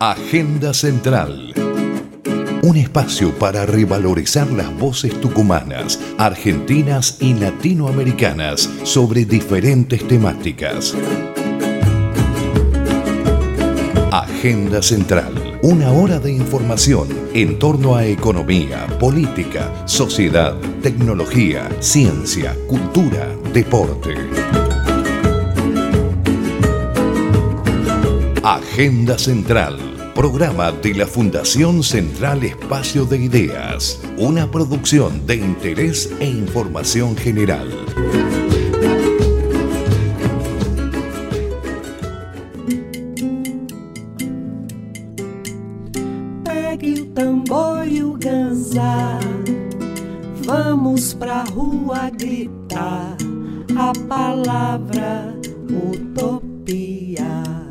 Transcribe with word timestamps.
Agenda 0.00 0.74
Central. 0.74 1.54
Un 2.62 2.76
espacio 2.76 3.32
para 3.38 3.64
revalorizar 3.64 4.50
las 4.50 4.76
voces 4.76 5.20
tucumanas, 5.20 6.00
argentinas 6.18 7.18
y 7.20 7.34
latinoamericanas 7.34 8.68
sobre 8.82 9.24
diferentes 9.24 10.06
temáticas. 10.08 10.94
Agenda 14.10 14.82
Central. 14.82 15.60
Una 15.62 15.92
hora 15.92 16.18
de 16.18 16.32
información 16.32 17.08
en 17.32 17.58
torno 17.58 17.94
a 17.94 18.04
economía, 18.04 18.86
política, 18.98 19.72
sociedad, 19.86 20.54
tecnología, 20.82 21.68
ciencia, 21.80 22.56
cultura, 22.68 23.28
deporte. 23.52 24.63
Agenda 28.46 29.16
Central, 29.16 29.78
programa 30.14 30.70
de 30.70 30.92
la 30.92 31.06
Fundación 31.06 31.82
Central 31.82 32.44
Espacio 32.44 33.06
de 33.06 33.16
Ideas, 33.16 34.02
una 34.18 34.50
producción 34.50 35.26
de 35.26 35.36
interés 35.36 36.12
e 36.20 36.26
información 36.26 37.16
general. 37.16 37.70
Pegue 46.44 47.00
o 47.00 47.06
tambor 47.14 47.88
e 47.88 48.02
o 48.04 48.12
ganzá, 48.12 49.20
vamos 50.44 51.14
pra 51.14 51.44
rua 51.44 52.10
gritar 52.10 53.16
a 53.74 53.92
palavra 54.06 55.34
utopia. 55.70 57.64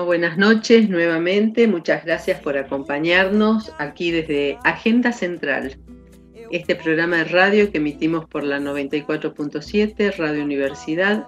Buenas 0.00 0.38
noches 0.38 0.88
nuevamente. 0.88 1.68
Muchas 1.68 2.04
gracias 2.04 2.40
por 2.40 2.56
acompañarnos 2.56 3.72
aquí 3.78 4.10
desde 4.10 4.58
Agenda 4.64 5.12
Central, 5.12 5.78
este 6.50 6.74
programa 6.74 7.18
de 7.18 7.24
radio 7.24 7.70
que 7.70 7.78
emitimos 7.78 8.24
por 8.26 8.42
la 8.42 8.58
94.7 8.58 10.16
Radio 10.16 10.44
Universidad, 10.44 11.26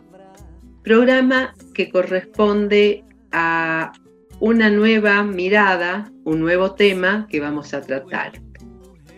programa 0.82 1.54
que 1.74 1.90
corresponde 1.90 3.04
a 3.32 3.92
una 4.40 4.70
nueva 4.70 5.22
mirada, 5.22 6.10
un 6.24 6.40
nuevo 6.40 6.74
tema 6.74 7.28
que 7.30 7.40
vamos 7.40 7.74
a 7.74 7.82
tratar. 7.82 8.32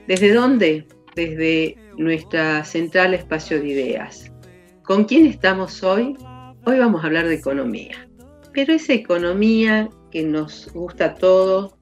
¿Desde 0.09 0.35
dónde? 0.35 0.87
Desde 1.15 1.77
nuestra 1.97 2.65
central 2.65 3.15
espacio 3.15 3.61
de 3.61 3.69
ideas. 3.69 4.33
¿Con 4.83 5.05
quién 5.05 5.25
estamos 5.25 5.83
hoy? 5.85 6.17
Hoy 6.65 6.79
vamos 6.79 7.03
a 7.03 7.07
hablar 7.07 7.29
de 7.29 7.35
economía 7.35 8.06
pero 8.57 8.73
esa 8.73 8.95
economía 8.95 9.91
que 10.11 10.23
nos 10.23 10.73
gusta 10.73 11.05
a 11.05 11.15
todos, 11.15 11.75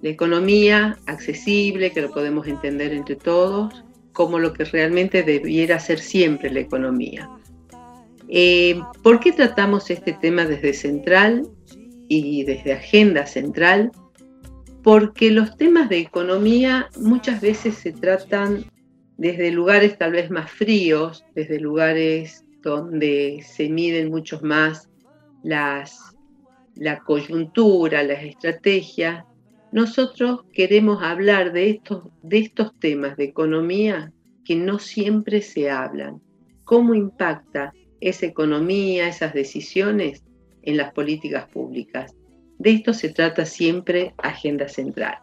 la 0.00 0.08
economía 0.08 0.96
accesible, 1.04 1.92
que 1.92 2.00
lo 2.00 2.10
podemos 2.10 2.46
entender 2.46 2.94
entre 2.94 3.16
todos, 3.16 3.84
como 4.14 4.38
lo 4.38 4.54
que 4.54 4.64
realmente 4.64 5.22
debiera 5.22 5.78
ser 5.78 5.98
siempre 5.98 6.50
la 6.50 6.60
economía. 6.60 7.28
Eh, 8.28 8.80
¿Por 9.02 9.20
qué 9.20 9.32
tratamos 9.32 9.90
este 9.90 10.14
tema 10.14 10.46
desde 10.46 10.72
Central 10.72 11.46
y 12.08 12.44
desde 12.44 12.72
Agenda 12.72 13.26
Central? 13.26 13.92
Porque 14.82 15.30
los 15.30 15.54
temas 15.58 15.90
de 15.90 15.98
economía 15.98 16.88
muchas 16.98 17.42
veces 17.42 17.74
se 17.74 17.92
tratan 17.92 18.64
desde 19.18 19.50
lugares 19.50 19.98
tal 19.98 20.12
vez 20.12 20.30
más 20.30 20.50
fríos, 20.50 21.26
desde 21.34 21.60
lugares 21.60 22.46
donde 22.62 23.44
se 23.46 23.68
miden 23.68 24.08
muchos 24.08 24.42
más 24.42 24.88
las, 25.44 26.16
la 26.74 26.98
coyuntura, 27.00 28.02
las 28.02 28.24
estrategias, 28.24 29.24
nosotros 29.70 30.40
queremos 30.52 31.02
hablar 31.02 31.52
de 31.52 31.70
estos, 31.70 32.04
de 32.22 32.38
estos 32.38 32.76
temas 32.80 33.16
de 33.16 33.24
economía 33.24 34.12
que 34.44 34.56
no 34.56 34.78
siempre 34.78 35.42
se 35.42 35.70
hablan. 35.70 36.20
¿Cómo 36.64 36.94
impacta 36.94 37.72
esa 38.00 38.26
economía, 38.26 39.08
esas 39.08 39.34
decisiones 39.34 40.24
en 40.62 40.76
las 40.76 40.92
políticas 40.92 41.46
públicas? 41.48 42.14
De 42.58 42.70
esto 42.70 42.94
se 42.94 43.10
trata 43.10 43.44
siempre 43.44 44.14
Agenda 44.18 44.68
Central. 44.68 45.18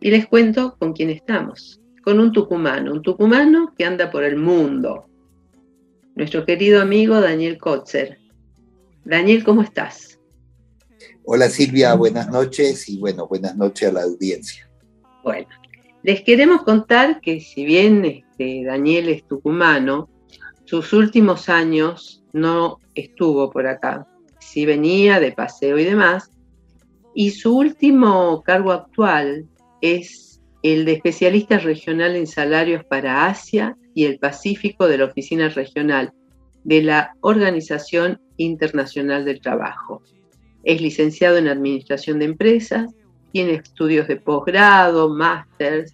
Y 0.00 0.10
les 0.10 0.26
cuento 0.26 0.76
con 0.78 0.92
quién 0.92 1.10
estamos. 1.10 1.80
Con 2.02 2.20
un 2.20 2.30
tucumano, 2.32 2.92
un 2.92 3.02
tucumano 3.02 3.74
que 3.76 3.86
anda 3.86 4.10
por 4.10 4.22
el 4.22 4.36
mundo. 4.36 5.08
Nuestro 6.14 6.44
querido 6.44 6.82
amigo 6.82 7.20
Daniel 7.20 7.58
Kotzer, 7.58 8.18
Daniel, 9.04 9.44
¿cómo 9.44 9.62
estás? 9.62 10.18
Hola 11.24 11.50
Silvia, 11.50 11.94
buenas 11.94 12.28
noches 12.30 12.88
y 12.88 12.98
bueno, 12.98 13.26
buenas 13.26 13.56
noches 13.56 13.90
a 13.90 13.92
la 13.92 14.02
audiencia. 14.02 14.68
Bueno, 15.22 15.48
les 16.02 16.22
queremos 16.22 16.62
contar 16.62 17.20
que 17.20 17.40
si 17.40 17.64
bien 17.64 18.04
este, 18.04 18.64
Daniel 18.64 19.08
es 19.10 19.26
tucumano, 19.26 20.08
sus 20.64 20.92
últimos 20.94 21.48
años 21.48 22.24
no 22.32 22.78
estuvo 22.94 23.50
por 23.50 23.66
acá. 23.66 24.06
Sí 24.40 24.64
venía 24.64 25.20
de 25.20 25.32
paseo 25.32 25.78
y 25.78 25.84
demás. 25.84 26.30
Y 27.14 27.30
su 27.30 27.56
último 27.56 28.42
cargo 28.42 28.72
actual 28.72 29.46
es 29.80 30.40
el 30.62 30.86
de 30.86 30.92
especialista 30.92 31.58
regional 31.58 32.16
en 32.16 32.26
salarios 32.26 32.84
para 32.84 33.26
Asia 33.26 33.76
y 33.94 34.06
el 34.06 34.18
Pacífico 34.18 34.88
de 34.88 34.98
la 34.98 35.04
Oficina 35.04 35.48
Regional 35.50 36.12
de 36.64 36.82
la 36.82 37.14
Organización 37.20 38.20
Internacional 38.36 39.24
del 39.24 39.40
Trabajo. 39.40 40.02
Es 40.64 40.80
licenciado 40.80 41.36
en 41.36 41.48
Administración 41.48 42.18
de 42.18 42.24
Empresas, 42.24 42.90
tiene 43.32 43.54
estudios 43.54 44.08
de 44.08 44.16
posgrado, 44.16 45.08
máster, 45.08 45.86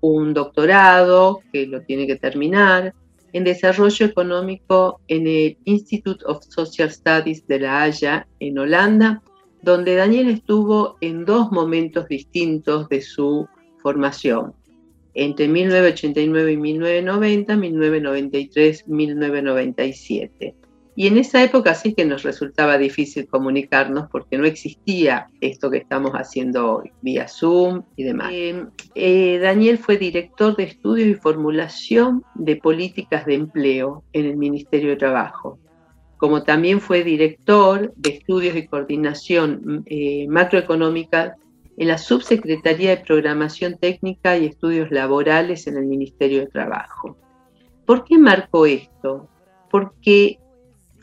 un 0.00 0.34
doctorado 0.34 1.42
que 1.52 1.66
lo 1.66 1.82
tiene 1.82 2.06
que 2.06 2.16
terminar, 2.16 2.94
en 3.32 3.44
Desarrollo 3.44 4.06
Económico 4.06 5.00
en 5.08 5.26
el 5.26 5.58
Institute 5.64 6.24
of 6.26 6.44
Social 6.44 6.90
Studies 6.90 7.46
de 7.46 7.60
La 7.60 7.82
Haya, 7.82 8.26
en 8.38 8.58
Holanda, 8.58 9.22
donde 9.62 9.96
Daniel 9.96 10.28
estuvo 10.28 10.96
en 11.00 11.24
dos 11.24 11.50
momentos 11.50 12.06
distintos 12.06 12.88
de 12.88 13.00
su 13.00 13.48
formación 13.82 14.54
entre 15.14 15.48
1989 15.48 16.52
y 16.52 16.56
1990, 16.56 17.56
1993, 17.56 18.88
1997. 18.88 20.54
Y 20.96 21.08
en 21.08 21.18
esa 21.18 21.42
época 21.42 21.74
sí 21.74 21.92
que 21.94 22.04
nos 22.04 22.22
resultaba 22.22 22.78
difícil 22.78 23.26
comunicarnos 23.26 24.08
porque 24.10 24.38
no 24.38 24.46
existía 24.46 25.28
esto 25.40 25.70
que 25.70 25.78
estamos 25.78 26.12
haciendo 26.12 26.76
hoy, 26.76 26.92
vía 27.02 27.26
Zoom 27.26 27.82
y 27.96 28.04
demás. 28.04 28.30
Eh, 28.32 28.64
eh, 28.94 29.38
Daniel 29.38 29.78
fue 29.78 29.96
director 29.96 30.54
de 30.56 30.64
estudios 30.64 31.08
y 31.08 31.14
formulación 31.14 32.22
de 32.36 32.56
políticas 32.56 33.26
de 33.26 33.34
empleo 33.34 34.04
en 34.12 34.26
el 34.26 34.36
Ministerio 34.36 34.90
de 34.90 34.96
Trabajo, 34.96 35.58
como 36.16 36.44
también 36.44 36.80
fue 36.80 37.02
director 37.02 37.92
de 37.96 38.10
estudios 38.10 38.54
y 38.54 38.68
coordinación 38.68 39.82
eh, 39.86 40.26
macroeconómica 40.28 41.34
en 41.76 41.88
la 41.88 41.98
Subsecretaría 41.98 42.90
de 42.90 43.04
Programación 43.04 43.76
Técnica 43.78 44.36
y 44.36 44.46
Estudios 44.46 44.90
Laborales 44.90 45.66
en 45.66 45.76
el 45.76 45.86
Ministerio 45.86 46.40
de 46.40 46.46
Trabajo. 46.46 47.16
¿Por 47.84 48.04
qué 48.04 48.18
marcó 48.18 48.66
esto? 48.66 49.28
Porque 49.70 50.38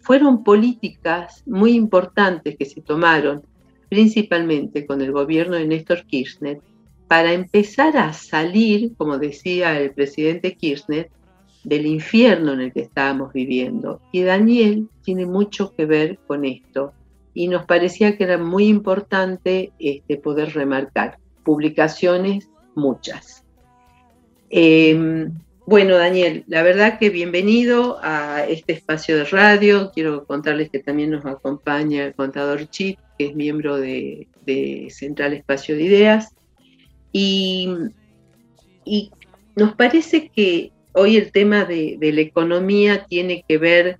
fueron 0.01 0.43
políticas 0.43 1.43
muy 1.45 1.73
importantes 1.73 2.57
que 2.57 2.65
se 2.65 2.81
tomaron, 2.81 3.43
principalmente 3.89 4.85
con 4.85 5.01
el 5.01 5.11
gobierno 5.11 5.55
de 5.55 5.67
Néstor 5.67 6.05
Kirchner, 6.05 6.59
para 7.07 7.33
empezar 7.33 7.97
a 7.97 8.13
salir, 8.13 8.93
como 8.95 9.17
decía 9.17 9.79
el 9.79 9.91
presidente 9.93 10.55
Kirchner, 10.55 11.09
del 11.63 11.85
infierno 11.85 12.53
en 12.53 12.61
el 12.61 12.73
que 12.73 12.81
estábamos 12.81 13.33
viviendo. 13.33 14.01
Y 14.11 14.21
Daniel 14.21 14.87
tiene 15.03 15.25
mucho 15.25 15.73
que 15.75 15.85
ver 15.85 16.17
con 16.25 16.45
esto 16.45 16.93
y 17.33 17.47
nos 17.47 17.65
parecía 17.65 18.17
que 18.17 18.23
era 18.23 18.37
muy 18.37 18.67
importante 18.67 19.71
este, 19.79 20.17
poder 20.17 20.53
remarcar. 20.53 21.17
Publicaciones, 21.43 22.49
muchas. 22.75 23.43
Em, 24.49 25.33
bueno, 25.65 25.97
Daniel, 25.97 26.43
la 26.47 26.61
verdad 26.61 26.99
que 26.99 27.09
bienvenido 27.09 27.99
a 28.01 28.45
este 28.45 28.73
espacio 28.73 29.17
de 29.17 29.25
radio. 29.25 29.91
Quiero 29.93 30.25
contarles 30.25 30.69
que 30.69 30.79
también 30.79 31.11
nos 31.11 31.25
acompaña 31.25 32.05
el 32.05 32.13
contador 32.13 32.69
Chip, 32.69 32.99
que 33.17 33.27
es 33.27 33.35
miembro 33.35 33.77
de, 33.77 34.27
Central 34.89 35.33
Espacio 35.33 35.75
de 35.75 35.83
Ideas. 35.83 36.35
Y, 37.13 37.69
nos 39.55 39.75
parece 39.75 40.29
que 40.29 40.71
hoy 40.93 41.17
el 41.17 41.31
tema 41.31 41.65
de, 41.65 41.97
de 41.99 42.11
la 42.11 42.21
economía 42.21 43.05
tiene 43.05 43.43
que 43.47 43.57
ver 43.57 43.99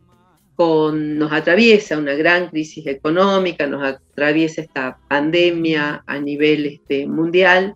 nos 0.93 1.31
atraviesa 1.31 1.97
una 1.97 2.13
gran 2.13 2.49
crisis 2.49 2.85
económica, 2.87 3.67
nos 3.67 3.83
atraviesa 3.83 4.61
esta 4.61 4.97
pandemia 5.07 6.03
a 6.05 6.19
nivel 6.19 6.65
este, 6.65 7.07
mundial, 7.07 7.75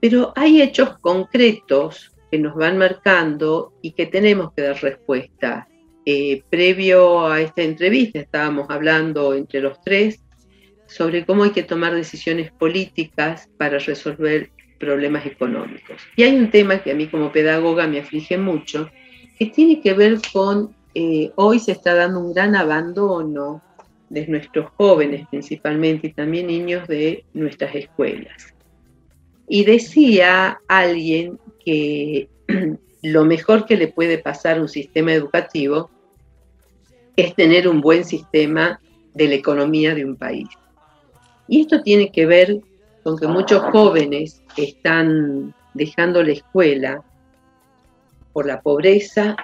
pero 0.00 0.32
hay 0.36 0.62
hechos 0.62 0.98
concretos 0.98 2.12
que 2.30 2.38
nos 2.38 2.54
van 2.54 2.78
marcando 2.78 3.72
y 3.82 3.92
que 3.92 4.06
tenemos 4.06 4.52
que 4.52 4.62
dar 4.62 4.80
respuesta. 4.82 5.68
Eh, 6.04 6.42
previo 6.48 7.26
a 7.26 7.40
esta 7.40 7.62
entrevista 7.62 8.20
estábamos 8.20 8.66
hablando 8.70 9.34
entre 9.34 9.60
los 9.60 9.80
tres 9.80 10.20
sobre 10.86 11.24
cómo 11.24 11.42
hay 11.42 11.50
que 11.50 11.64
tomar 11.64 11.94
decisiones 11.94 12.52
políticas 12.52 13.48
para 13.58 13.78
resolver 13.78 14.50
problemas 14.78 15.26
económicos. 15.26 16.00
Y 16.14 16.22
hay 16.22 16.36
un 16.36 16.50
tema 16.50 16.82
que 16.82 16.92
a 16.92 16.94
mí 16.94 17.08
como 17.08 17.32
pedagoga 17.32 17.86
me 17.86 17.98
aflige 17.98 18.38
mucho, 18.38 18.88
que 19.38 19.46
tiene 19.46 19.80
que 19.80 19.94
ver 19.94 20.18
con, 20.32 20.75
eh, 20.98 21.30
hoy 21.34 21.58
se 21.58 21.72
está 21.72 21.94
dando 21.94 22.20
un 22.20 22.32
gran 22.32 22.56
abandono 22.56 23.60
de 24.08 24.26
nuestros 24.28 24.70
jóvenes 24.78 25.28
principalmente 25.28 26.06
y 26.06 26.12
también 26.14 26.46
niños 26.46 26.88
de 26.88 27.22
nuestras 27.34 27.74
escuelas. 27.74 28.54
Y 29.46 29.66
decía 29.66 30.58
alguien 30.68 31.38
que 31.62 32.30
lo 33.02 33.26
mejor 33.26 33.66
que 33.66 33.76
le 33.76 33.88
puede 33.88 34.16
pasar 34.16 34.56
a 34.56 34.62
un 34.62 34.70
sistema 34.70 35.12
educativo 35.12 35.90
es 37.14 37.34
tener 37.34 37.68
un 37.68 37.82
buen 37.82 38.06
sistema 38.06 38.80
de 39.12 39.28
la 39.28 39.34
economía 39.34 39.94
de 39.94 40.06
un 40.06 40.16
país. 40.16 40.48
Y 41.46 41.60
esto 41.60 41.82
tiene 41.82 42.10
que 42.10 42.24
ver 42.24 42.58
con 43.04 43.18
que 43.18 43.26
muchos 43.26 43.60
jóvenes 43.64 44.42
están 44.56 45.54
dejando 45.74 46.22
la 46.22 46.32
escuela 46.32 47.04
por 48.32 48.46
la 48.46 48.62
pobreza, 48.62 49.36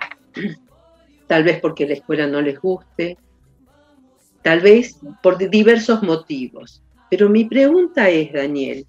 tal 1.33 1.45
vez 1.45 1.61
porque 1.61 1.87
la 1.87 1.95
escuela 1.95 2.27
no 2.27 2.43
les 2.43 2.61
guste, 2.61 3.17
tal 4.43 4.61
vez 4.61 5.01
por 5.23 5.39
diversos 5.39 6.03
motivos. 6.03 6.83
Pero 7.09 7.31
mi 7.31 7.47
pregunta 7.47 8.11
es, 8.11 8.35
Daniel, 8.35 8.85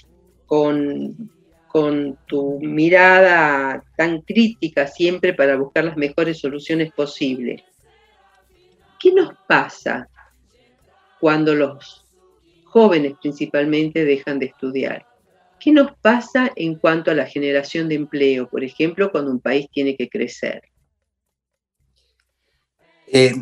con, 0.46 1.32
con 1.70 2.18
tu 2.26 2.60
mirada 2.60 3.82
tan 3.96 4.24
crítica 4.24 4.88
siempre 4.88 5.34
para 5.34 5.56
buscar 5.56 5.86
las 5.86 5.96
mejores 5.96 6.42
soluciones 6.42 6.92
posibles, 6.92 7.64
¿qué 9.00 9.14
nos 9.14 9.30
pasa 9.48 10.10
cuando 11.22 11.56
los 11.56 12.06
jóvenes 12.66 13.14
principalmente 13.22 14.04
dejan 14.04 14.38
de 14.38 14.48
estudiar? 14.48 15.06
¿Qué 15.62 15.72
nos 15.72 15.96
pasa 16.02 16.52
en 16.58 16.76
cuanto 16.76 17.10
a 17.10 17.16
la 17.16 17.26
generación 17.26 17.88
de 17.88 17.96
empleo, 17.96 18.50
por 18.50 18.66
ejemplo, 18.66 19.14
cuando 19.14 19.32
un 19.32 19.40
país 19.40 19.70
tiene 19.72 19.96
que 19.96 20.10
crecer? 20.10 20.73
Eh, 23.08 23.34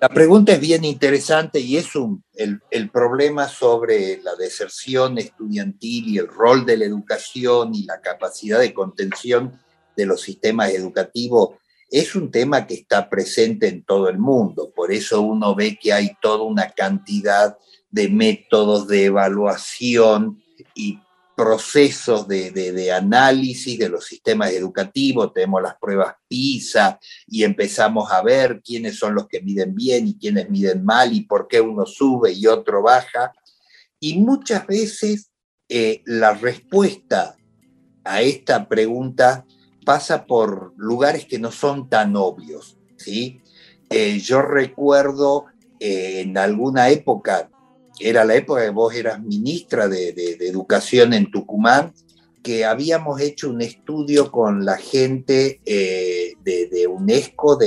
la 0.00 0.08
pregunta 0.08 0.52
es 0.52 0.60
bien 0.60 0.84
interesante 0.84 1.60
y 1.60 1.76
es 1.76 1.94
un, 1.96 2.22
el, 2.34 2.60
el, 2.70 2.90
problema 2.90 3.48
sobre 3.48 4.20
la 4.22 4.34
deserción 4.36 5.18
estudiantil 5.18 6.08
y 6.08 6.18
el 6.18 6.28
rol 6.28 6.64
de 6.64 6.76
la 6.76 6.84
educación 6.84 7.74
y 7.74 7.84
la 7.84 8.00
capacidad 8.00 8.60
de 8.60 8.74
contención 8.74 9.58
de 9.96 10.06
los 10.06 10.22
sistemas 10.22 10.70
educativos 10.70 11.56
es 11.90 12.14
un 12.14 12.30
tema 12.30 12.66
que 12.66 12.74
está 12.74 13.08
presente 13.08 13.68
en 13.68 13.82
todo 13.82 14.08
el 14.08 14.18
mundo. 14.18 14.70
Por 14.74 14.92
eso 14.92 15.22
uno 15.22 15.54
ve 15.54 15.78
que 15.80 15.92
hay 15.92 16.10
toda 16.20 16.44
una 16.44 16.70
cantidad 16.70 17.56
de 17.90 18.08
métodos 18.08 18.86
de 18.86 19.06
evaluación 19.06 20.42
y 20.74 21.00
procesos 21.38 22.26
de, 22.26 22.90
análisis 22.92 23.78
de 23.78 23.88
los 23.88 24.04
sistemas 24.04 24.50
educativos, 24.50 25.32
tenemos 25.32 25.62
las 25.62 25.76
pruebas 25.76 26.16
PISA 26.26 26.98
y 27.28 27.44
empezamos 27.44 28.10
a 28.10 28.22
ver 28.24 28.60
quiénes 28.60 28.98
son 28.98 29.14
los 29.14 29.28
que 29.28 29.40
miden 29.40 29.72
bien 29.72 30.08
y 30.08 30.18
quiénes 30.18 30.50
miden 30.50 30.84
mal 30.84 31.12
y 31.12 31.20
por 31.20 31.46
qué 31.46 31.60
uno 31.60 31.86
sube 31.86 32.32
y 32.32 32.48
otro 32.48 32.82
baja. 32.82 33.32
Y 34.00 34.18
muchas 34.18 34.66
veces 34.66 35.30
eh, 35.68 36.02
la 36.06 36.34
respuesta 36.34 37.36
a 38.02 38.20
esta 38.20 38.68
pregunta 38.68 39.46
pasa 39.84 40.26
por 40.26 40.74
lugares 40.76 41.24
que 41.24 41.38
no 41.38 41.52
son 41.52 41.88
tan 41.88 42.16
obvios. 42.16 42.78
¿sí? 42.96 43.42
Eh, 43.90 44.18
yo 44.18 44.42
recuerdo 44.42 45.44
eh, 45.78 46.22
en 46.22 46.36
alguna 46.36 46.88
época, 46.88 47.48
era 48.00 48.24
la 48.24 48.34
época 48.34 48.62
que 48.62 48.70
vos 48.70 48.94
eras 48.94 49.20
ministra 49.20 49.88
de, 49.88 50.10
Educación 50.40 51.12
en 51.12 51.30
Tucumán, 51.30 51.92
que 52.42 52.64
habíamos 52.64 53.20
hecho 53.20 53.50
un 53.50 53.60
estudio 53.60 54.30
con 54.30 54.64
la 54.64 54.76
gente 54.76 55.60
eh, 55.64 56.34
de, 56.42 56.86
UNESCO, 56.86 57.58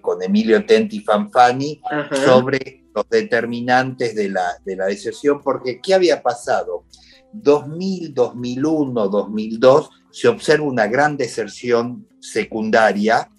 con 0.00 0.22
Emilio 0.22 0.64
Tenti 0.64 1.00
Fanfani, 1.00 1.80
sobre 2.24 2.84
los 2.94 3.08
determinantes 3.08 4.14
de 4.14 4.30
la, 4.30 4.46
de 4.64 4.76
la 4.76 4.86
deserción, 4.86 5.40
porque 5.42 5.80
¿qué 5.80 5.94
había 5.94 6.22
pasado? 6.22 6.84
2000, 7.32 8.14
2001, 8.14 9.08
2002, 9.08 9.90
se 10.10 10.28
observa 10.28 10.64
una 10.64 10.86
gran 10.86 11.16
deserción 11.16 12.06
secundaria 12.20 13.30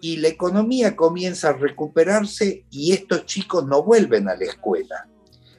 y 0.00 0.16
la 0.18 0.28
economía 0.28 0.94
comienza 0.94 1.50
a 1.50 1.54
recuperarse 1.54 2.64
y 2.70 2.92
estos 2.92 3.26
chicos 3.26 3.66
no 3.66 3.82
vuelven 3.82 4.28
a 4.28 4.36
la 4.36 4.44
escuela. 4.44 5.08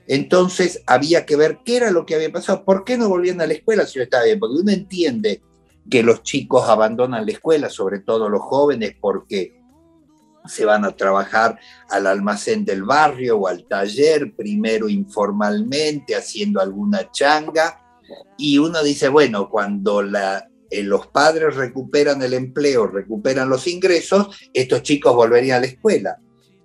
Entonces 0.10 0.82
había 0.88 1.24
que 1.28 1.36
ver 1.36 1.60
qué 1.64 1.78
era 1.78 1.92
lo 1.92 2.04
que 2.04 2.16
había 2.16 2.32
pasado, 2.32 2.66
por 2.66 2.84
qué 2.84 2.98
no 2.98 3.08
volvían 3.08 3.42
a 3.42 3.46
la 3.46 3.54
escuela 3.54 3.86
si 3.86 4.00
no 4.00 4.04
estaba 4.04 4.24
bien, 4.24 4.40
porque 4.40 4.62
uno 4.62 4.72
entiende 4.72 5.44
que 5.88 6.02
los 6.02 6.24
chicos 6.24 6.68
abandonan 6.68 7.28
la 7.28 7.32
escuela, 7.32 7.70
sobre 7.70 8.00
todo 8.00 8.28
los 8.28 8.42
jóvenes, 8.42 8.96
porque 9.00 9.62
se 10.48 10.66
van 10.66 10.84
a 10.84 10.96
trabajar 10.96 11.60
al 11.92 12.08
almacén 12.08 12.66
del 12.66 12.84
barrio 12.86 13.38
o 13.38 13.48
al 13.48 13.68
taller, 13.68 14.34
primero 14.36 14.90
informalmente, 14.90 16.16
haciendo 16.16 16.60
alguna 16.60 17.12
changa, 17.12 17.80
y 18.36 18.58
uno 18.58 18.82
dice, 18.82 19.10
bueno, 19.10 19.48
cuando 19.48 20.02
eh, 20.02 20.84
los 20.84 21.06
padres 21.06 21.56
recuperan 21.56 22.24
el 22.24 22.34
empleo, 22.34 22.88
recuperan 22.88 23.48
los 23.48 23.68
ingresos, 23.68 24.36
estos 24.56 24.82
chicos 24.82 25.14
volverían 25.14 25.58
a 25.58 25.62
la 25.62 25.68
escuela. 25.68 26.18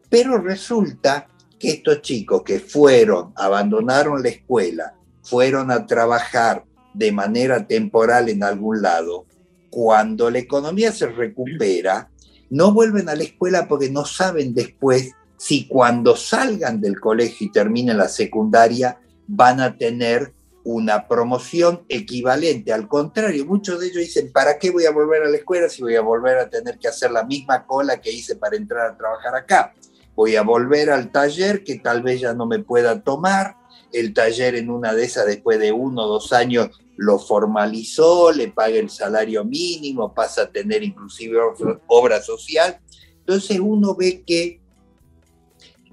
Pero 0.09 0.39
resulta 0.39 1.29
estos 1.71 2.03
chicos 2.03 2.43
que 2.43 2.61
fueron, 2.61 3.33
abandonaron 3.37 4.23
la 4.23 4.29
escuela, 4.29 4.95
fueron 5.23 5.71
a 5.71 5.87
trabajar 5.87 6.65
de 6.93 7.13
manera 7.13 7.67
temporal 7.67 8.29
en 8.29 8.43
algún 8.43 8.83
lado, 8.83 9.27
cuando 9.71 10.31
la 10.31 10.39
economía 10.39 10.93
se 10.93 11.07
recupera, 11.07 12.09
no 12.51 12.73
vuelven 12.73 13.09
a 13.09 13.17
la 13.17 13.25
escuela 13.25 13.67
porque 13.67 13.91
no 13.91 14.05
saben 14.05 14.55
después 14.55 15.13
si 15.37 15.67
cuando 15.67 16.15
salgan 16.15 16.81
del 16.81 17.01
colegio 17.01 17.49
y 17.49 17.53
terminen 17.53 17.99
la 17.99 18.09
secundaria 18.09 19.01
van 19.27 19.61
a 19.61 19.77
tener 19.77 20.33
una 20.63 21.07
promoción 21.07 21.85
equivalente. 21.89 22.73
Al 22.73 22.89
contrario, 22.89 23.45
muchos 23.45 23.81
de 23.81 23.87
ellos 23.87 23.99
dicen, 23.99 24.33
¿para 24.33 24.59
qué 24.59 24.71
voy 24.71 24.87
a 24.87 24.91
volver 24.91 25.23
a 25.23 25.29
la 25.29 25.37
escuela 25.37 25.69
si 25.69 25.83
voy 25.83 25.97
a 25.97 26.01
volver 26.01 26.39
a 26.39 26.49
tener 26.49 26.79
que 26.79 26.89
hacer 26.89 27.11
la 27.11 27.25
misma 27.25 27.67
cola 27.67 28.01
que 28.01 28.11
hice 28.11 28.37
para 28.37 28.57
entrar 28.57 28.91
a 28.91 28.97
trabajar 28.97 29.35
acá? 29.35 29.75
Voy 30.15 30.37
a 30.37 30.43
volver 30.43 30.91
al 30.91 31.11
taller 31.11 31.65
que 31.65 31.79
tal 31.79 32.03
vez 32.03 32.21
ya 32.21 32.35
no 32.35 32.47
me 32.47 32.59
pueda 32.59 33.03
tomar. 33.03 33.57
El 33.93 34.13
taller 34.13 34.57
en 34.57 34.71
una 34.71 34.93
de 34.95 35.05
esas, 35.05 35.27
después 35.27 35.59
de 35.59 35.73
uno 35.73 36.03
o 36.03 36.09
dos 36.09 36.33
años, 36.33 36.71
lo 36.97 37.19
formalizó, 37.19 38.33
le 38.33 38.49
paga 38.49 38.77
el 38.77 38.91
salario 38.91 39.45
mínimo, 39.45 40.15
pasa 40.15 40.43
a 40.43 40.51
tener 40.51 40.83
inclusive 40.83 41.39
obra 41.87 42.23
social. 42.23 42.79
Entonces 43.21 43.59
uno 43.61 43.95
ve 43.95 44.23
que 44.27 44.61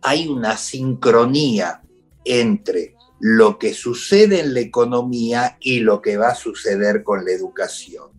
hay 0.02 0.28
una 0.28 0.58
sincronía 0.58 1.82
entre 2.26 2.96
lo 3.20 3.60
que 3.60 3.74
sucede 3.74 4.40
en 4.40 4.54
la 4.54 4.62
economía 4.62 5.58
y 5.60 5.80
lo 5.80 6.02
que 6.02 6.18
va 6.18 6.30
a 6.30 6.36
suceder 6.36 7.04
con 7.04 7.24
la 7.24 7.32
educación. 7.32 8.10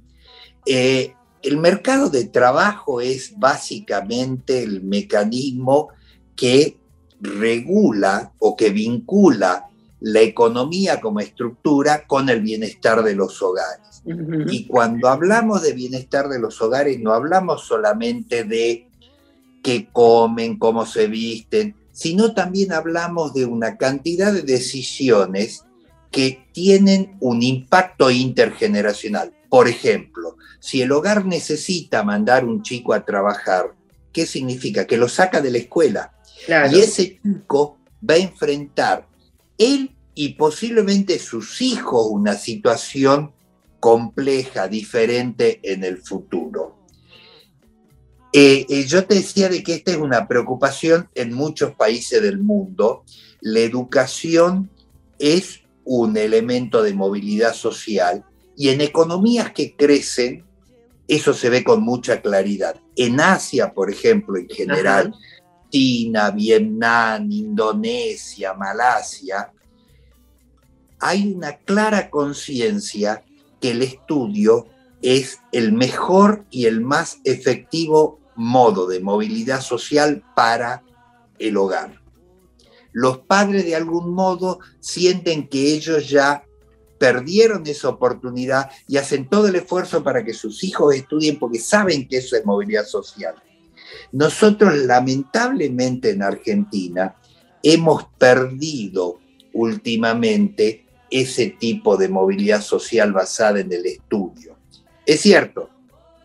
Eh, 0.64 1.14
el 1.42 1.58
mercado 1.58 2.08
de 2.08 2.24
trabajo 2.24 3.00
es 3.00 3.38
básicamente 3.38 4.62
el 4.62 4.82
mecanismo 4.82 5.88
que 6.36 6.78
regula 7.20 8.32
o 8.38 8.56
que 8.56 8.70
vincula 8.70 9.68
la 10.00 10.20
economía 10.20 11.00
como 11.00 11.20
estructura 11.20 12.06
con 12.06 12.28
el 12.28 12.40
bienestar 12.40 13.02
de 13.02 13.14
los 13.14 13.40
hogares. 13.42 14.02
Y 14.50 14.66
cuando 14.66 15.08
hablamos 15.08 15.62
de 15.62 15.74
bienestar 15.74 16.28
de 16.28 16.40
los 16.40 16.60
hogares, 16.60 16.98
no 16.98 17.12
hablamos 17.12 17.64
solamente 17.64 18.42
de 18.42 18.88
qué 19.62 19.88
comen, 19.92 20.58
cómo 20.58 20.86
se 20.86 21.06
visten, 21.06 21.76
sino 21.92 22.34
también 22.34 22.72
hablamos 22.72 23.32
de 23.32 23.46
una 23.46 23.76
cantidad 23.76 24.32
de 24.32 24.42
decisiones 24.42 25.64
que 26.10 26.46
tienen 26.52 27.16
un 27.20 27.42
impacto 27.42 28.10
intergeneracional. 28.10 29.32
Por 29.52 29.68
ejemplo, 29.68 30.38
si 30.60 30.80
el 30.80 30.92
hogar 30.92 31.26
necesita 31.26 32.02
mandar 32.02 32.46
un 32.46 32.62
chico 32.62 32.94
a 32.94 33.04
trabajar, 33.04 33.74
¿qué 34.10 34.24
significa? 34.24 34.86
Que 34.86 34.96
lo 34.96 35.10
saca 35.10 35.42
de 35.42 35.50
la 35.50 35.58
escuela. 35.58 36.14
Y 36.48 36.78
ese 36.78 37.20
chico 37.22 37.78
va 38.08 38.14
a 38.14 38.16
enfrentar 38.16 39.06
él 39.58 39.94
y 40.14 40.30
posiblemente 40.36 41.18
sus 41.18 41.60
hijos 41.60 42.06
una 42.08 42.32
situación 42.32 43.34
compleja, 43.78 44.68
diferente 44.68 45.60
en 45.62 45.84
el 45.84 45.98
futuro. 45.98 46.86
Eh, 48.32 48.64
eh, 48.70 48.84
yo 48.86 49.04
te 49.04 49.16
decía 49.16 49.50
de 49.50 49.62
que 49.62 49.74
esta 49.74 49.90
es 49.90 49.98
una 49.98 50.26
preocupación 50.28 51.10
en 51.14 51.34
muchos 51.34 51.74
países 51.74 52.22
del 52.22 52.38
mundo. 52.38 53.04
La 53.42 53.60
educación 53.60 54.70
es 55.18 55.60
un 55.84 56.16
elemento 56.16 56.82
de 56.82 56.94
movilidad 56.94 57.52
social 57.52 58.24
y 58.56 58.68
en 58.68 58.80
economías 58.80 59.52
que 59.52 59.74
crecen, 59.74 60.44
eso 61.08 61.34
se 61.34 61.50
ve 61.50 61.64
con 61.64 61.82
mucha 61.82 62.20
claridad. 62.20 62.76
En 62.96 63.20
Asia, 63.20 63.72
por 63.72 63.90
ejemplo, 63.90 64.38
en 64.38 64.48
general, 64.48 65.14
China, 65.70 66.30
Vietnam, 66.30 67.30
Indonesia, 67.30 68.54
Malasia, 68.54 69.52
hay 71.00 71.32
una 71.32 71.56
clara 71.56 72.10
conciencia 72.10 73.24
que 73.60 73.72
el 73.72 73.82
estudio 73.82 74.66
es 75.02 75.40
el 75.50 75.72
mejor 75.72 76.46
y 76.50 76.66
el 76.66 76.80
más 76.80 77.18
efectivo 77.24 78.20
modo 78.36 78.86
de 78.86 79.00
movilidad 79.00 79.60
social 79.60 80.22
para 80.36 80.84
el 81.38 81.56
hogar. 81.56 82.00
Los 82.92 83.18
padres 83.18 83.64
de 83.64 83.74
algún 83.74 84.14
modo 84.14 84.60
sienten 84.80 85.48
que 85.48 85.74
ellos 85.74 86.08
ya 86.08 86.44
perdieron 87.02 87.66
esa 87.66 87.88
oportunidad 87.88 88.70
y 88.86 88.96
hacen 88.96 89.28
todo 89.28 89.48
el 89.48 89.56
esfuerzo 89.56 90.04
para 90.04 90.24
que 90.24 90.32
sus 90.32 90.62
hijos 90.62 90.94
estudien 90.94 91.36
porque 91.36 91.58
saben 91.58 92.06
que 92.06 92.18
eso 92.18 92.36
es 92.36 92.46
movilidad 92.46 92.86
social. 92.86 93.34
Nosotros 94.12 94.72
lamentablemente 94.76 96.10
en 96.10 96.22
Argentina 96.22 97.16
hemos 97.60 98.04
perdido 98.16 99.18
últimamente 99.52 100.86
ese 101.10 101.48
tipo 101.48 101.96
de 101.96 102.08
movilidad 102.08 102.62
social 102.62 103.12
basada 103.12 103.58
en 103.58 103.72
el 103.72 103.84
estudio. 103.84 104.56
Es 105.04 105.22
cierto, 105.22 105.70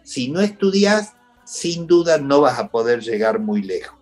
si 0.04 0.30
no 0.30 0.42
estudias, 0.42 1.14
sin 1.44 1.88
duda 1.88 2.20
no 2.20 2.42
vas 2.42 2.60
a 2.60 2.70
poder 2.70 3.02
llegar 3.02 3.40
muy 3.40 3.64
lejos, 3.64 3.98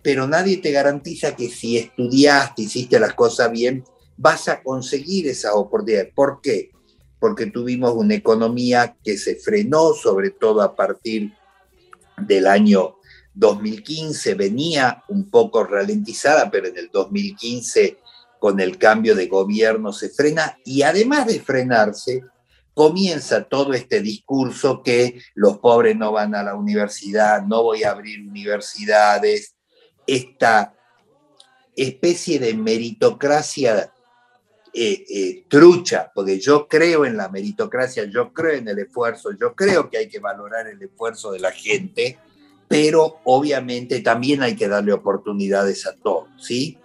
pero 0.00 0.28
nadie 0.28 0.58
te 0.58 0.70
garantiza 0.70 1.34
que 1.34 1.48
si 1.48 1.76
estudiaste, 1.76 2.62
hiciste 2.62 3.00
las 3.00 3.14
cosas 3.14 3.50
bien, 3.50 3.82
vas 4.16 4.48
a 4.48 4.62
conseguir 4.62 5.28
esa 5.28 5.54
oportunidad. 5.54 6.08
¿Por 6.14 6.40
qué? 6.40 6.70
Porque 7.18 7.46
tuvimos 7.46 7.94
una 7.94 8.14
economía 8.14 8.96
que 9.02 9.16
se 9.16 9.36
frenó, 9.36 9.92
sobre 9.94 10.30
todo 10.30 10.62
a 10.62 10.74
partir 10.74 11.32
del 12.18 12.46
año 12.46 12.96
2015, 13.34 14.34
venía 14.34 15.02
un 15.08 15.28
poco 15.30 15.64
ralentizada, 15.64 16.50
pero 16.50 16.68
en 16.68 16.78
el 16.78 16.90
2015 16.92 17.98
con 18.38 18.60
el 18.60 18.78
cambio 18.78 19.14
de 19.14 19.26
gobierno 19.26 19.92
se 19.92 20.10
frena 20.10 20.58
y 20.64 20.82
además 20.82 21.26
de 21.26 21.40
frenarse, 21.40 22.22
comienza 22.74 23.44
todo 23.44 23.72
este 23.72 24.00
discurso 24.00 24.82
que 24.82 25.20
los 25.34 25.58
pobres 25.58 25.96
no 25.96 26.12
van 26.12 26.34
a 26.34 26.42
la 26.42 26.54
universidad, 26.54 27.42
no 27.42 27.62
voy 27.62 27.84
a 27.84 27.92
abrir 27.92 28.20
universidades, 28.20 29.54
esta 30.06 30.74
especie 31.76 32.38
de 32.38 32.54
meritocracia 32.54 33.93
eh, 34.76 35.04
eh, 35.08 35.44
trucha, 35.46 36.10
porque 36.12 36.40
yo 36.40 36.66
creo 36.66 37.04
en 37.04 37.16
la 37.16 37.28
meritocracia, 37.28 38.06
yo 38.06 38.32
creo 38.32 38.54
en 38.58 38.66
el 38.66 38.80
esfuerzo, 38.80 39.30
yo 39.38 39.54
creo 39.54 39.88
que 39.88 39.98
hay 39.98 40.08
que 40.08 40.18
valorar 40.18 40.66
el 40.66 40.82
esfuerzo 40.82 41.30
de 41.30 41.38
la 41.38 41.52
gente, 41.52 42.18
pero 42.66 43.20
obviamente 43.24 44.00
también 44.00 44.42
hay 44.42 44.56
que 44.56 44.66
darle 44.66 44.92
oportunidades 44.92 45.86
a 45.86 45.94
todos, 45.94 46.28
¿sí? 46.38 46.76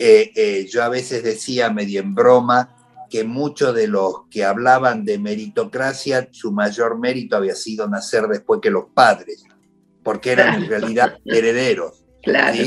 Eh, 0.00 0.66
yo 0.68 0.82
a 0.82 0.88
veces 0.88 1.22
decía 1.22 1.70
medio 1.70 2.00
en 2.00 2.14
broma 2.14 2.74
que 3.08 3.22
muchos 3.22 3.74
de 3.74 3.86
los 3.86 4.26
que 4.30 4.44
hablaban 4.44 5.04
de 5.04 5.18
meritocracia, 5.18 6.28
su 6.32 6.50
mayor 6.50 6.98
mérito 6.98 7.36
había 7.36 7.54
sido 7.54 7.88
nacer 7.88 8.26
después 8.26 8.60
que 8.60 8.70
los 8.70 8.86
padres, 8.92 9.44
porque 10.02 10.32
eran 10.32 10.62
en 10.62 10.68
realidad 10.68 11.18
herederos. 11.24 12.04
Claro. 12.22 12.58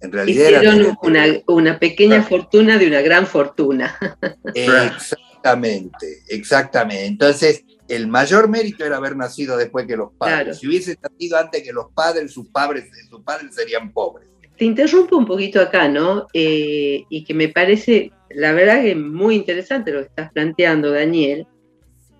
En 0.00 0.12
realidad 0.12 0.48
Hicieron 0.48 0.96
una, 1.02 1.24
una, 1.46 1.78
pequeña 1.78 2.22
fortuna 2.22 2.78
de 2.78 2.86
una 2.86 3.00
gran 3.00 3.26
fortuna. 3.26 3.96
Exactamente, 4.54 6.22
exactamente. 6.28 7.06
Entonces, 7.06 7.64
el 7.88 8.08
mayor 8.08 8.48
mérito 8.48 8.84
era 8.84 8.96
haber 8.96 9.16
nacido 9.16 9.56
después 9.56 9.86
que 9.86 9.96
los 9.96 10.12
padres. 10.18 10.58
Si 10.58 10.66
hubiese 10.66 10.98
nacido 11.00 11.38
antes 11.38 11.62
que 11.62 11.72
los 11.72 11.86
padres, 11.94 12.32
sus 12.32 12.48
padres, 12.48 12.90
sus 13.08 13.20
padres 13.22 13.54
serían 13.54 13.92
pobres. 13.92 14.28
Te 14.56 14.64
interrumpo 14.64 15.16
un 15.16 15.26
poquito 15.26 15.60
acá, 15.60 15.88
¿no? 15.88 16.26
Eh, 16.32 17.04
y 17.08 17.24
que 17.24 17.34
me 17.34 17.48
parece, 17.48 18.10
la 18.30 18.52
verdad 18.52 18.82
que 18.82 18.96
muy 18.96 19.36
interesante 19.36 19.92
lo 19.92 20.00
que 20.00 20.08
estás 20.08 20.32
planteando, 20.32 20.90
Daniel. 20.90 21.46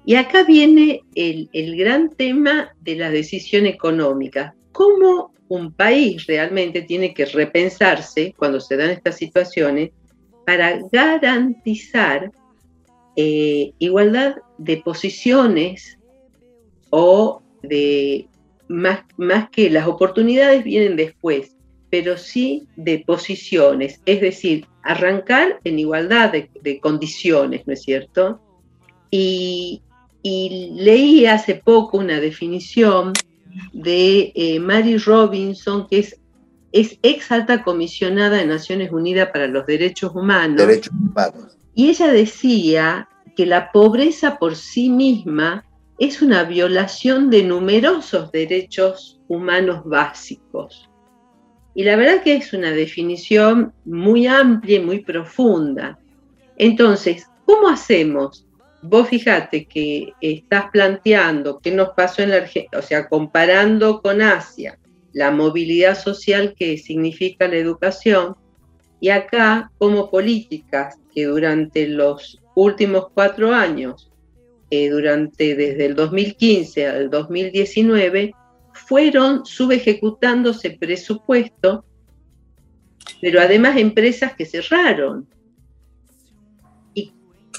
Y 0.04 0.14
acá 0.14 0.44
viene 0.44 1.02
el, 1.14 1.48
el 1.52 1.76
gran 1.76 2.10
tema 2.10 2.70
de 2.80 2.94
la 2.94 3.10
decisión 3.10 3.66
económica. 3.66 4.54
¿Cómo 4.70 5.32
un 5.48 5.72
país 5.72 6.26
realmente 6.26 6.82
tiene 6.82 7.14
que 7.14 7.26
repensarse 7.26 8.34
cuando 8.36 8.60
se 8.60 8.76
dan 8.76 8.90
estas 8.90 9.16
situaciones 9.16 9.90
para 10.44 10.78
garantizar 10.92 12.30
eh, 13.16 13.72
igualdad 13.78 14.36
de 14.58 14.76
posiciones 14.78 15.98
o 16.90 17.42
de 17.62 18.28
más, 18.68 19.00
más 19.16 19.50
que 19.50 19.70
las 19.70 19.86
oportunidades 19.86 20.64
vienen 20.64 20.96
después, 20.96 21.56
pero 21.90 22.16
sí 22.16 22.66
de 22.76 22.98
posiciones, 23.06 24.00
es 24.06 24.20
decir, 24.20 24.66
arrancar 24.82 25.60
en 25.64 25.78
igualdad 25.78 26.32
de, 26.32 26.80
condiciones, 26.80 27.66
¿no 27.66 27.72
es 27.72 27.82
cierto? 27.82 28.40
Y, 29.10 29.82
y 30.22 30.70
leí 30.74 31.26
hace 31.26 31.54
poco 31.54 31.98
una 31.98 32.20
definición 32.20 33.12
de 33.72 34.32
eh, 34.34 34.60
Mary 34.60 34.98
Robinson, 34.98 35.86
que 35.88 35.98
es, 36.00 36.20
es 36.72 36.98
ex 37.02 37.30
alta 37.30 37.62
comisionada 37.62 38.36
de 38.36 38.46
Naciones 38.46 38.92
Unidas 38.92 39.30
para 39.32 39.46
los 39.46 39.66
Derechos 39.66 40.12
Humanos. 40.14 40.66
Derechos 40.66 40.92
Humanos. 40.92 41.58
Y 41.74 41.90
ella 41.90 42.10
decía 42.10 43.08
que 43.36 43.46
la 43.46 43.70
pobreza 43.70 44.38
por 44.38 44.56
sí 44.56 44.88
misma 44.88 45.64
es 45.98 46.22
una 46.22 46.44
violación 46.44 47.30
de 47.30 47.42
numerosos 47.42 48.32
derechos 48.32 49.20
humanos 49.28 49.82
básicos. 49.84 50.88
Y 51.74 51.84
la 51.84 51.96
verdad 51.96 52.22
que 52.22 52.36
es 52.36 52.52
una 52.52 52.70
definición 52.70 53.72
muy 53.84 54.26
amplia 54.26 54.78
y 54.78 54.82
muy 54.84 55.00
profunda. 55.00 55.98
Entonces, 56.56 57.26
¿cómo 57.44 57.68
hacemos 57.68 58.45
vos 58.88 59.08
fíjate 59.08 59.66
que 59.66 60.12
estás 60.20 60.66
planteando 60.72 61.58
qué 61.60 61.70
nos 61.70 61.90
pasó 61.90 62.22
en 62.22 62.30
la 62.30 62.36
Argentina, 62.36 62.78
o 62.78 62.82
sea, 62.82 63.08
comparando 63.08 64.00
con 64.00 64.22
Asia, 64.22 64.78
la 65.12 65.30
movilidad 65.30 65.98
social 65.98 66.54
que 66.56 66.78
significa 66.78 67.48
la 67.48 67.56
educación, 67.56 68.36
y 69.00 69.10
acá 69.10 69.70
como 69.78 70.10
políticas 70.10 70.98
que 71.14 71.24
durante 71.24 71.88
los 71.88 72.40
últimos 72.54 73.08
cuatro 73.12 73.52
años, 73.52 74.10
eh, 74.70 74.88
durante 74.88 75.54
desde 75.54 75.86
el 75.86 75.94
2015 75.94 76.86
al 76.86 77.10
2019, 77.10 78.32
fueron 78.72 79.44
subejecutándose 79.46 80.70
presupuesto, 80.70 81.84
pero 83.20 83.40
además 83.40 83.76
empresas 83.76 84.34
que 84.34 84.44
cerraron, 84.44 85.28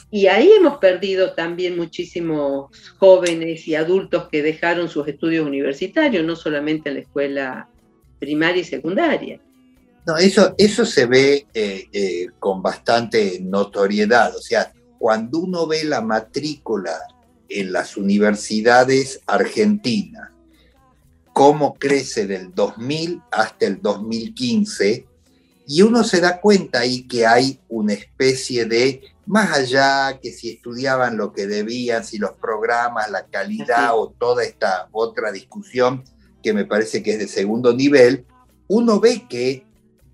y 0.09 0.27
ahí 0.27 0.49
hemos 0.51 0.77
perdido 0.77 1.33
también 1.33 1.75
muchísimos 1.75 2.71
jóvenes 2.97 3.67
y 3.67 3.75
adultos 3.75 4.29
que 4.29 4.41
dejaron 4.41 4.87
sus 4.87 5.07
estudios 5.07 5.45
universitarios, 5.45 6.23
no 6.25 6.35
solamente 6.35 6.89
en 6.89 6.95
la 6.95 7.01
escuela 7.01 7.69
primaria 8.19 8.61
y 8.61 8.65
secundaria. 8.65 9.41
No, 10.05 10.15
eso, 10.15 10.55
eso 10.57 10.85
se 10.85 11.05
ve 11.05 11.45
eh, 11.53 11.87
eh, 11.91 12.27
con 12.39 12.61
bastante 12.61 13.39
notoriedad. 13.41 14.33
O 14.33 14.41
sea, 14.41 14.71
cuando 14.97 15.39
uno 15.39 15.67
ve 15.67 15.83
la 15.83 15.99
matrícula 15.99 16.97
en 17.49 17.73
las 17.73 17.97
universidades 17.97 19.19
argentinas, 19.27 20.29
cómo 21.33 21.73
crece 21.73 22.25
del 22.25 22.55
2000 22.55 23.21
hasta 23.29 23.67
el 23.67 23.81
2015, 23.81 25.05
y 25.67 25.81
uno 25.81 26.05
se 26.05 26.21
da 26.21 26.39
cuenta 26.39 26.79
ahí 26.79 27.05
que 27.05 27.25
hay 27.25 27.59
una 27.67 27.91
especie 27.91 28.63
de 28.63 29.01
más 29.27 29.51
allá 29.55 30.19
que 30.21 30.31
si 30.31 30.51
estudiaban 30.51 31.17
lo 31.17 31.33
que 31.33 31.47
debían, 31.47 32.03
si 32.03 32.17
los 32.17 32.31
programas, 32.31 33.11
la 33.11 33.25
calidad 33.27 33.91
o 33.93 34.09
toda 34.09 34.43
esta 34.43 34.87
otra 34.91 35.31
discusión 35.31 36.03
que 36.41 36.53
me 36.53 36.65
parece 36.65 37.03
que 37.03 37.11
es 37.11 37.19
de 37.19 37.27
segundo 37.27 37.73
nivel, 37.73 38.25
uno 38.67 38.99
ve 39.01 39.27
que 39.29 39.65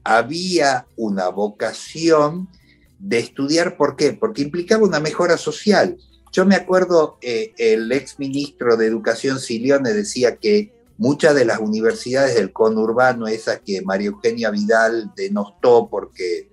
había 0.03 0.87
una 0.95 1.29
vocación 1.29 2.49
de 2.97 3.19
estudiar, 3.19 3.77
¿por 3.77 3.95
qué? 3.95 4.13
Porque 4.13 4.41
implicaba 4.41 4.83
una 4.83 4.99
mejora 4.99 5.37
social. 5.37 5.97
Yo 6.31 6.45
me 6.45 6.55
acuerdo, 6.55 7.19
eh, 7.21 7.53
el 7.57 7.91
ex 7.91 8.17
ministro 8.17 8.77
de 8.77 8.87
Educación 8.87 9.39
Silione 9.39 9.93
decía 9.93 10.37
que 10.37 10.73
muchas 10.97 11.35
de 11.35 11.45
las 11.45 11.59
universidades 11.59 12.33
del 12.33 12.51
conurbano, 12.51 13.27
esas 13.27 13.59
que 13.59 13.83
María 13.83 14.07
Eugenia 14.07 14.49
Vidal 14.49 15.11
denostó 15.15 15.87
porque 15.87 16.49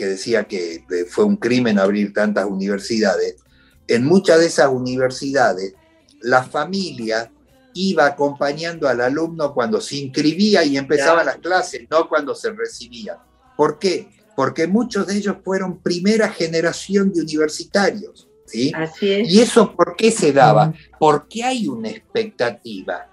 que 0.00 0.06
decía 0.06 0.44
que 0.44 0.82
fue 1.10 1.26
un 1.26 1.36
crimen 1.36 1.78
abrir 1.78 2.14
tantas 2.14 2.46
universidades, 2.46 3.36
en 3.86 4.06
muchas 4.06 4.40
de 4.40 4.46
esas 4.46 4.68
universidades 4.68 5.74
la 6.22 6.42
familia 6.42 7.30
iba 7.74 8.06
acompañando 8.06 8.88
al 8.88 9.02
alumno 9.02 9.52
cuando 9.52 9.78
se 9.78 9.96
inscribía 9.96 10.64
y 10.64 10.78
empezaba 10.78 11.22
las 11.22 11.36
clases, 11.36 11.82
no 11.90 12.08
cuando 12.08 12.34
se 12.34 12.50
recibía. 12.50 13.18
¿Por 13.58 13.78
qué? 13.78 14.08
Porque 14.34 14.66
muchos 14.66 15.06
de 15.06 15.18
ellos 15.18 15.36
fueron 15.44 15.82
primera 15.82 16.30
generación 16.30 17.12
de 17.12 17.20
universitarios. 17.20 18.26
¿sí? 18.46 18.72
Así 18.74 19.12
es. 19.12 19.30
¿Y 19.30 19.40
eso 19.42 19.76
por 19.76 19.96
qué 19.96 20.10
se 20.10 20.32
daba? 20.32 20.72
Porque 20.98 21.44
hay 21.44 21.68
una 21.68 21.90
expectativa 21.90 23.06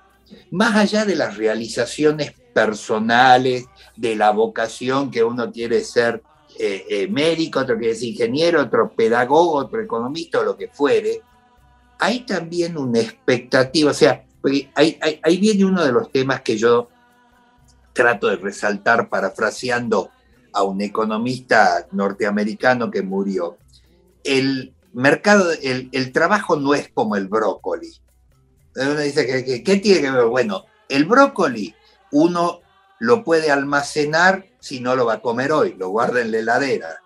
más 0.52 0.74
allá 0.78 1.04
de 1.04 1.18
las 1.18 1.36
realizaciones 1.36 2.32
personales, 2.54 3.66
de 3.98 4.16
la 4.16 4.32
vocación 4.32 5.12
que 5.12 5.26
uno 5.26 5.52
quiere 5.52 5.84
ser 5.84 6.24
eh, 6.60 6.86
eh, 6.90 7.08
médico, 7.08 7.60
otro 7.60 7.78
quiere 7.78 7.96
ser 7.96 8.10
ingeniero, 8.10 8.62
otro 8.62 8.90
pedagogo, 8.90 9.54
otro 9.54 9.82
economista 9.82 10.40
o 10.40 10.44
lo 10.44 10.58
que 10.58 10.68
fuere, 10.68 11.22
hay 12.00 12.22
también 12.22 12.78
una 12.78 13.00
expectativa, 13.00 13.92
o 13.92 13.94
sea, 13.94 14.26
ahí, 14.76 15.00
ahí 15.24 15.38
viene 15.38 15.66
uno 15.66 15.84
de 15.84 15.92
los 15.92 16.12
temas 16.12 16.42
que 16.42 16.58
yo 16.58 16.90
trato 17.94 18.28
de 18.28 18.38
resaltar 18.38 19.10
parafraseando 19.10 20.12
a 20.54 20.64
un 20.64 20.82
economista 20.82 21.88
norteamericano 21.92 22.90
que 22.92 23.02
murió. 23.02 23.58
El 24.24 24.74
mercado, 24.94 25.52
el, 25.62 26.12
trabajo 26.12 26.56
no 26.56 26.74
es 26.74 26.90
como 26.90 27.16
el 27.16 27.28
brócoli. 27.28 27.92
Uno 28.76 29.00
dice, 29.00 29.26
¿qué, 29.26 29.64
¿qué 29.64 29.78
tiene 29.78 30.02
que 30.02 30.12
ver? 30.12 30.26
Bueno, 30.26 30.66
el 30.90 31.06
brócoli 31.06 31.74
uno 32.12 32.62
lo 33.00 33.24
puede 33.24 33.52
almacenar 33.52 34.46
si 34.60 34.80
no 34.80 34.96
lo 34.96 35.06
va 35.06 35.16
a 35.16 35.22
comer 35.22 35.52
hoy, 35.52 35.76
lo 35.78 35.90
guarda 35.90 36.22
en 36.22 36.32
la 36.32 36.40
heladera. 36.40 37.02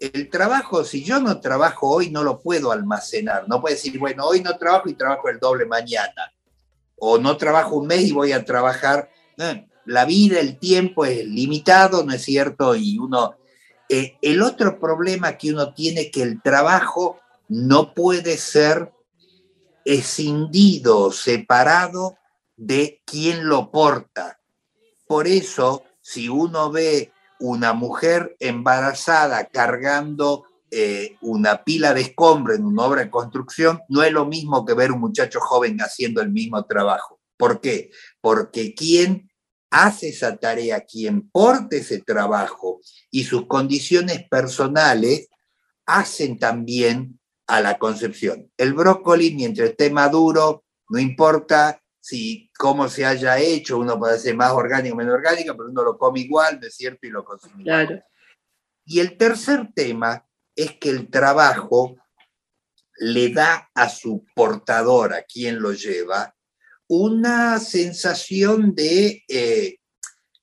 El 0.00 0.28
trabajo, 0.30 0.84
si 0.84 1.02
yo 1.02 1.20
no 1.20 1.40
trabajo 1.40 1.88
hoy, 1.88 2.10
no 2.10 2.22
lo 2.22 2.38
puedo 2.40 2.70
almacenar. 2.70 3.48
No 3.48 3.60
puedo 3.60 3.74
decir, 3.74 3.98
bueno, 3.98 4.26
hoy 4.26 4.42
no 4.42 4.56
trabajo 4.56 4.88
y 4.88 4.94
trabajo 4.94 5.28
el 5.28 5.40
doble 5.40 5.66
mañana. 5.66 6.32
O 6.96 7.18
no 7.18 7.36
trabajo 7.36 7.76
un 7.76 7.86
mes 7.86 8.02
y 8.02 8.12
voy 8.12 8.32
a 8.32 8.44
trabajar. 8.44 9.10
la 9.86 10.04
vida, 10.04 10.38
el 10.38 10.58
tiempo 10.58 11.04
es 11.04 11.24
limitado, 11.26 12.04
¿no 12.04 12.12
es 12.12 12.22
cierto? 12.22 12.74
Y 12.74 12.98
uno... 12.98 13.34
Eh, 13.90 14.18
el 14.20 14.42
otro 14.42 14.78
problema 14.78 15.38
que 15.38 15.50
uno 15.50 15.72
tiene 15.72 16.10
que 16.10 16.22
el 16.22 16.42
trabajo 16.42 17.18
no 17.48 17.94
puede 17.94 18.36
ser 18.36 18.92
escindido, 19.86 21.10
separado 21.10 22.18
de 22.54 23.00
quien 23.06 23.48
lo 23.48 23.70
porta. 23.70 24.37
Por 25.08 25.26
eso, 25.26 25.84
si 26.00 26.28
uno 26.28 26.70
ve 26.70 27.12
una 27.40 27.72
mujer 27.72 28.36
embarazada 28.40 29.46
cargando 29.46 30.44
eh, 30.70 31.16
una 31.22 31.64
pila 31.64 31.94
de 31.94 32.02
escombro 32.02 32.54
en 32.54 32.64
una 32.64 32.84
obra 32.84 33.04
de 33.04 33.10
construcción, 33.10 33.80
no 33.88 34.02
es 34.02 34.12
lo 34.12 34.26
mismo 34.26 34.66
que 34.66 34.74
ver 34.74 34.92
un 34.92 35.00
muchacho 35.00 35.40
joven 35.40 35.78
haciendo 35.78 36.20
el 36.20 36.30
mismo 36.30 36.64
trabajo. 36.66 37.20
¿Por 37.38 37.60
qué? 37.60 37.90
Porque 38.20 38.74
quien 38.74 39.30
hace 39.70 40.10
esa 40.10 40.36
tarea, 40.36 40.82
quien 40.82 41.30
porte 41.30 41.78
ese 41.78 42.02
trabajo 42.02 42.80
y 43.10 43.24
sus 43.24 43.46
condiciones 43.46 44.28
personales 44.28 45.28
hacen 45.86 46.38
también 46.38 47.18
a 47.46 47.62
la 47.62 47.78
concepción. 47.78 48.52
El 48.58 48.74
brócoli, 48.74 49.34
mientras 49.34 49.70
esté 49.70 49.90
maduro, 49.90 50.64
no 50.90 50.98
importa 50.98 51.80
si 52.08 52.50
cómo 52.56 52.88
se 52.88 53.04
haya 53.04 53.38
hecho, 53.38 53.76
uno 53.76 53.98
puede 53.98 54.18
ser 54.18 54.34
más 54.34 54.52
orgánico 54.52 54.94
o 54.94 54.98
menos 54.98 55.14
orgánico, 55.14 55.54
pero 55.54 55.68
uno 55.68 55.82
lo 55.82 55.98
come 55.98 56.20
igual, 56.20 56.58
¿no 56.58 56.66
es 56.66 56.74
cierto? 56.74 57.06
Y 57.06 57.10
lo 57.10 57.22
consume 57.22 57.64
claro. 57.64 58.02
Y 58.86 59.00
el 59.00 59.18
tercer 59.18 59.68
tema 59.74 60.26
es 60.56 60.78
que 60.78 60.88
el 60.88 61.10
trabajo 61.10 61.96
le 62.96 63.28
da 63.28 63.70
a 63.74 63.90
su 63.90 64.24
portador, 64.34 65.12
a 65.12 65.22
quien 65.22 65.60
lo 65.60 65.72
lleva, 65.72 66.34
una 66.88 67.58
sensación 67.58 68.74
de 68.74 69.22
eh, 69.28 69.76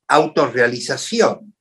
autorrealización. 0.07 1.51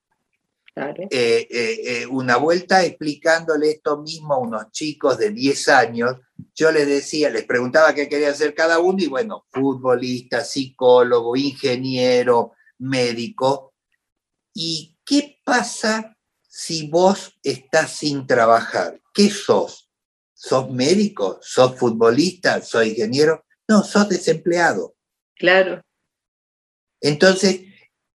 Eh, 0.76 1.08
eh, 1.10 1.46
eh, 1.50 2.06
una 2.08 2.36
vuelta 2.36 2.84
explicándole 2.84 3.70
esto 3.70 4.02
mismo 4.02 4.34
a 4.34 4.38
unos 4.38 4.70
chicos 4.72 5.16
de 5.16 5.30
10 5.30 5.68
años, 5.68 6.16
yo 6.54 6.70
les 6.70 6.86
decía, 6.86 7.30
les 7.30 7.44
preguntaba 7.44 7.94
qué 7.94 8.08
quería 8.08 8.30
hacer 8.30 8.54
cada 8.54 8.78
uno 8.78 9.02
y 9.02 9.08
bueno, 9.08 9.46
futbolista, 9.50 10.44
psicólogo, 10.44 11.36
ingeniero, 11.36 12.52
médico. 12.78 13.74
¿Y 14.52 14.96
qué 15.04 15.40
pasa 15.44 16.16
si 16.48 16.88
vos 16.88 17.38
estás 17.42 17.96
sin 17.96 18.26
trabajar? 18.26 19.00
¿Qué 19.12 19.30
sos? 19.30 19.90
¿Sos 20.32 20.70
médico? 20.70 21.38
¿Sos 21.42 21.76
futbolista? 21.76 22.62
¿Sos 22.62 22.86
ingeniero? 22.86 23.44
No, 23.66 23.82
sos 23.82 24.08
desempleado. 24.08 24.94
Claro. 25.34 25.82
Entonces, 27.00 27.62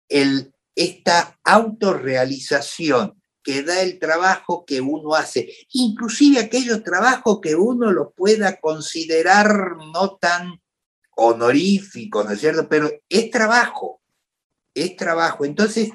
el, 0.09 0.53
esta 0.75 1.39
autorrealización 1.43 3.16
que 3.47 3.63
da 3.63 3.81
el 3.81 4.01
trabajo 4.01 4.65
que 4.67 4.81
uno 4.81 5.15
hace, 5.15 5.49
inclusive 5.71 6.41
aquellos 6.41 6.83
trabajos 6.83 7.39
que 7.41 7.55
uno 7.55 7.93
lo 7.93 8.11
pueda 8.11 8.59
considerar 8.61 9.77
no 9.93 10.17
tan 10.17 10.61
honoríficos, 11.17 12.27
¿no 12.27 12.33
es 12.33 12.41
cierto? 12.41 12.69
Pero 12.69 12.91
es 13.09 13.31
trabajo, 13.31 14.03
es 14.75 14.97
trabajo. 14.97 15.45
Entonces, 15.45 15.91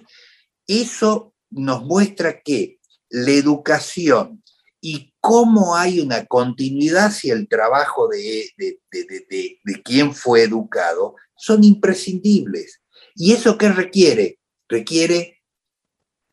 eso 0.66 1.36
nos 1.50 1.84
muestra 1.84 2.42
que 2.42 2.80
la 3.10 3.32
educación 3.32 4.42
y 4.80 5.14
cómo 5.20 5.76
hay 5.76 6.00
una 6.00 6.26
continuidad 6.26 7.08
hacia 7.08 7.34
el 7.34 7.50
trabajo 7.50 8.08
de, 8.08 8.50
de, 8.56 8.80
de, 8.90 9.60
de 9.62 9.82
quien 9.84 10.16
fue 10.16 10.44
educado 10.44 11.16
son 11.36 11.66
imprescindibles. 11.66 12.82
¿Y 13.14 13.34
eso 13.34 13.58
qué 13.58 13.68
requiere? 13.68 14.40
requiere 14.72 15.41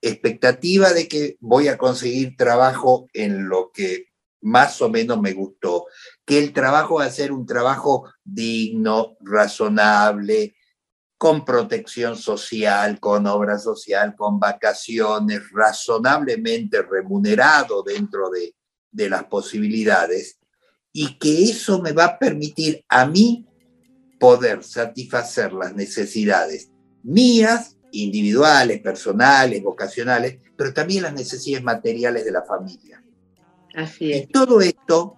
expectativa 0.01 0.93
de 0.93 1.09
que 1.09 1.37
voy 1.41 1.69
a 1.69 1.79
conseguir 1.79 2.37
trabajo 2.37 3.09
en 3.13 3.49
lo 3.49 3.71
que 3.73 4.07
más 4.41 4.81
o 4.83 4.89
menos 4.89 5.21
me 5.21 5.33
gustó, 5.33 5.87
que 6.25 6.39
el 6.39 6.53
trabajo 6.53 6.97
va 6.97 7.05
a 7.05 7.11
ser 7.11 7.33
un 7.33 7.45
trabajo 7.45 8.09
digno, 8.25 9.17
razonable, 9.21 10.55
con 11.17 11.45
protección 11.45 12.17
social, 12.17 13.01
con 13.01 13.27
obra 13.27 13.59
social, 13.59 14.15
con 14.17 14.39
vacaciones, 14.39 15.43
razonablemente 15.53 16.81
remunerado 16.83 17.83
dentro 17.83 18.31
de, 18.31 18.55
de 18.93 19.11
las 19.11 19.25
posibilidades, 19.25 20.39
y 20.93 21.19
que 21.19 21.43
eso 21.45 21.83
me 21.83 21.93
va 21.93 22.05
a 22.05 22.19
permitir 22.19 22.85
a 22.89 23.05
mí 23.05 23.45
poder 24.21 24.63
satisfacer 24.63 25.53
las 25.53 25.75
necesidades 25.75 26.71
mías 27.03 27.78
individuales, 27.93 28.81
personales, 28.81 29.63
vocacionales, 29.63 30.39
pero 30.57 30.73
también 30.73 31.05
las 31.05 31.15
necesidades 31.15 31.65
materiales 31.65 32.25
de 32.25 32.33
la 32.33 32.43
familia. 32.43 33.03
Así 33.75 34.13
es. 34.13 34.25
Y 34.25 34.27
todo 34.27 34.61
esto 34.61 35.17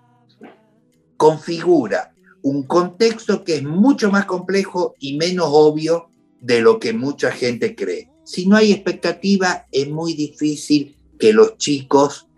configura 1.17 2.15
un 2.43 2.63
contexto 2.63 3.45
que 3.45 3.57
es 3.57 3.63
mucho 3.63 4.11
más 4.11 4.25
complejo 4.25 4.95
y 4.99 5.17
menos 5.17 5.49
obvio 5.51 6.11
de 6.41 6.61
lo 6.61 6.79
que 6.79 6.93
mucha 6.93 7.31
gente 7.31 7.75
cree. 7.75 8.11
Si 8.25 8.47
no 8.47 8.57
hay 8.57 8.73
expectativa, 8.73 9.67
es 9.71 9.89
muy 9.91 10.15
difícil 10.15 10.97
que 11.19 11.33
los 11.33 11.59
chicos 11.59 12.29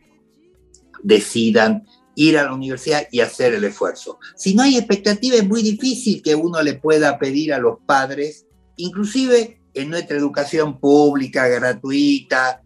decidan 1.02 1.86
ir 2.14 2.38
a 2.38 2.44
la 2.44 2.54
universidad 2.54 3.06
y 3.10 3.20
hacer 3.20 3.54
el 3.54 3.64
esfuerzo. 3.64 4.18
Si 4.36 4.54
no 4.54 4.62
hay 4.62 4.76
expectativa, 4.76 5.36
es 5.36 5.46
muy 5.46 5.62
difícil 5.62 6.22
que 6.22 6.34
uno 6.34 6.62
le 6.62 6.74
pueda 6.74 7.18
pedir 7.18 7.54
a 7.54 7.58
los 7.58 7.78
padres, 7.86 8.46
inclusive 8.76 9.61
en 9.74 9.90
nuestra 9.90 10.16
educación 10.16 10.78
pública, 10.78 11.48
gratuita, 11.48 12.62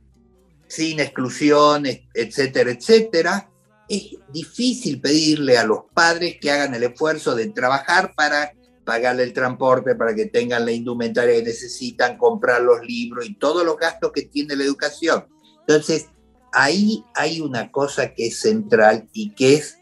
sin 0.66 1.00
exclusiones, 1.00 2.00
etcétera, 2.12 2.70
etcétera, 2.70 3.50
es 3.88 4.16
difícil 4.32 5.00
pedirle 5.00 5.58
a 5.58 5.64
los 5.64 5.80
padres 5.94 6.38
que 6.40 6.50
hagan 6.50 6.74
el 6.74 6.82
esfuerzo 6.82 7.34
de 7.34 7.48
trabajar 7.48 8.14
para 8.16 8.52
pagarle 8.84 9.24
el 9.24 9.32
transporte, 9.32 9.94
para 9.94 10.14
que 10.14 10.26
tengan 10.26 10.64
la 10.64 10.72
indumentaria 10.72 11.34
que 11.34 11.42
necesitan, 11.42 12.16
comprar 12.16 12.62
los 12.62 12.80
libros 12.86 13.26
y 13.26 13.34
todos 13.34 13.64
los 13.64 13.76
gastos 13.76 14.12
que 14.12 14.22
tiene 14.22 14.56
la 14.56 14.64
educación. 14.64 15.26
Entonces, 15.60 16.06
ahí 16.52 17.04
hay 17.14 17.40
una 17.40 17.70
cosa 17.70 18.14
que 18.14 18.28
es 18.28 18.40
central 18.40 19.08
y 19.12 19.30
que 19.34 19.54
es 19.54 19.78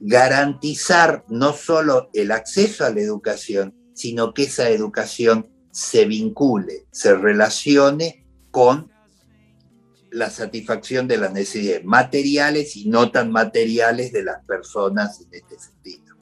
garantizar 0.00 1.24
no 1.28 1.52
solo 1.52 2.08
el 2.12 2.30
acceso 2.30 2.84
a 2.84 2.90
la 2.90 3.00
educación, 3.00 3.74
sino 3.98 4.32
que 4.32 4.44
esa 4.44 4.70
educación 4.70 5.48
se 5.72 6.04
vincule, 6.04 6.84
se 6.92 7.16
relacione 7.16 8.24
con 8.52 8.92
la 10.12 10.30
satisfacción 10.30 11.08
de 11.08 11.18
las 11.18 11.32
necesidades 11.32 11.84
materiales 11.84 12.76
y 12.76 12.88
no 12.88 13.10
tan 13.10 13.32
materiales 13.32 14.12
de 14.12 14.22
las 14.22 14.44
personas 14.44 15.20
en 15.20 15.34
este 15.34 15.58
sentido. 15.58 16.16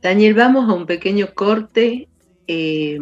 Daniel, 0.00 0.34
vamos 0.34 0.70
a 0.70 0.74
un 0.74 0.86
pequeño 0.86 1.34
corte. 1.34 2.08
Eh, 2.46 2.98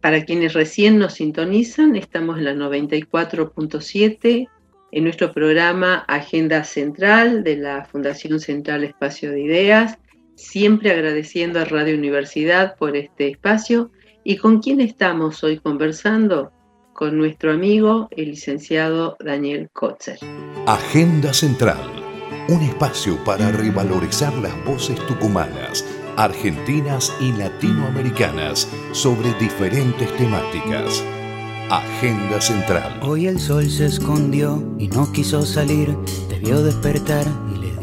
para 0.00 0.24
quienes 0.24 0.52
recién 0.52 0.98
nos 0.98 1.14
sintonizan, 1.14 1.94
estamos 1.96 2.38
en 2.38 2.44
la 2.44 2.54
94.7 2.54 4.48
en 4.92 5.04
nuestro 5.04 5.32
programa 5.32 6.04
Agenda 6.06 6.64
Central 6.64 7.44
de 7.44 7.56
la 7.56 7.84
Fundación 7.84 8.38
Central 8.38 8.84
Espacio 8.84 9.30
de 9.30 9.40
Ideas 9.40 9.98
siempre 10.36 10.90
agradeciendo 10.90 11.60
a 11.60 11.64
Radio 11.64 11.96
Universidad 11.96 12.76
por 12.76 12.96
este 12.96 13.28
espacio. 13.28 13.90
¿Y 14.24 14.36
con 14.36 14.60
quién 14.60 14.80
estamos 14.80 15.42
hoy 15.44 15.58
conversando? 15.58 16.52
Con 16.92 17.18
nuestro 17.18 17.52
amigo, 17.52 18.08
el 18.12 18.30
licenciado 18.30 19.16
Daniel 19.20 19.68
Kotzer. 19.72 20.18
Agenda 20.66 21.34
Central, 21.34 21.90
un 22.48 22.62
espacio 22.62 23.22
para 23.24 23.50
revalorizar 23.50 24.32
las 24.34 24.64
voces 24.64 24.98
tucumanas 25.06 25.84
argentinas 26.16 27.12
y 27.20 27.32
latinoamericanas 27.32 28.68
sobre 28.92 29.32
diferentes 29.34 30.14
temáticas. 30.16 31.02
Agenda 31.70 32.40
Central. 32.40 33.00
Hoy 33.02 33.26
el 33.26 33.38
sol 33.40 33.68
se 33.68 33.86
escondió 33.86 34.62
y 34.78 34.88
no 34.88 35.10
quiso 35.12 35.42
salir, 35.42 35.96
te 36.28 36.38
vio 36.38 36.62
despertar 36.62 37.26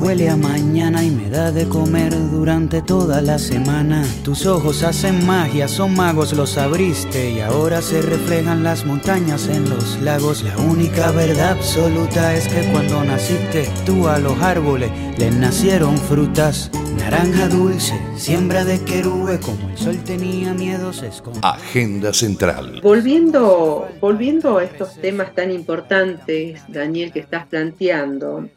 Huele 0.00 0.28
a 0.30 0.36
mañana 0.36 1.02
y 1.02 1.10
me 1.10 1.28
da 1.28 1.50
de 1.50 1.68
comer 1.68 2.14
durante 2.30 2.82
toda 2.82 3.20
la 3.20 3.36
semana. 3.36 4.04
Tus 4.22 4.46
ojos 4.46 4.84
hacen 4.84 5.26
magia, 5.26 5.66
son 5.66 5.94
magos, 5.94 6.32
los 6.34 6.56
abriste 6.56 7.32
y 7.32 7.40
ahora 7.40 7.82
se 7.82 8.00
reflejan 8.00 8.62
las 8.62 8.86
montañas 8.86 9.48
en 9.48 9.68
los 9.68 10.00
lagos. 10.00 10.44
La 10.44 10.56
única 10.58 11.10
verdad 11.10 11.50
absoluta 11.50 12.34
es 12.36 12.46
que 12.46 12.70
cuando 12.70 13.04
naciste 13.04 13.68
tú 13.84 14.06
a 14.06 14.18
los 14.18 14.40
árboles 14.40 14.92
les 15.18 15.34
nacieron 15.34 15.98
frutas. 15.98 16.70
Naranja 16.96 17.48
dulce, 17.48 17.98
siembra 18.16 18.64
de 18.64 18.80
querube, 18.84 19.40
como 19.40 19.68
el 19.68 19.76
sol 19.76 19.98
tenía 20.04 20.54
miedo 20.54 20.92
se 20.92 21.08
esconde. 21.08 21.40
Agenda 21.42 22.12
Central. 22.12 22.80
Volviendo, 22.82 23.88
volviendo 24.00 24.58
a 24.58 24.64
estos 24.64 24.94
temas 24.94 25.34
tan 25.34 25.50
importantes, 25.50 26.60
Daniel, 26.68 27.12
que 27.12 27.20
estás 27.20 27.46
planteando, 27.46 28.48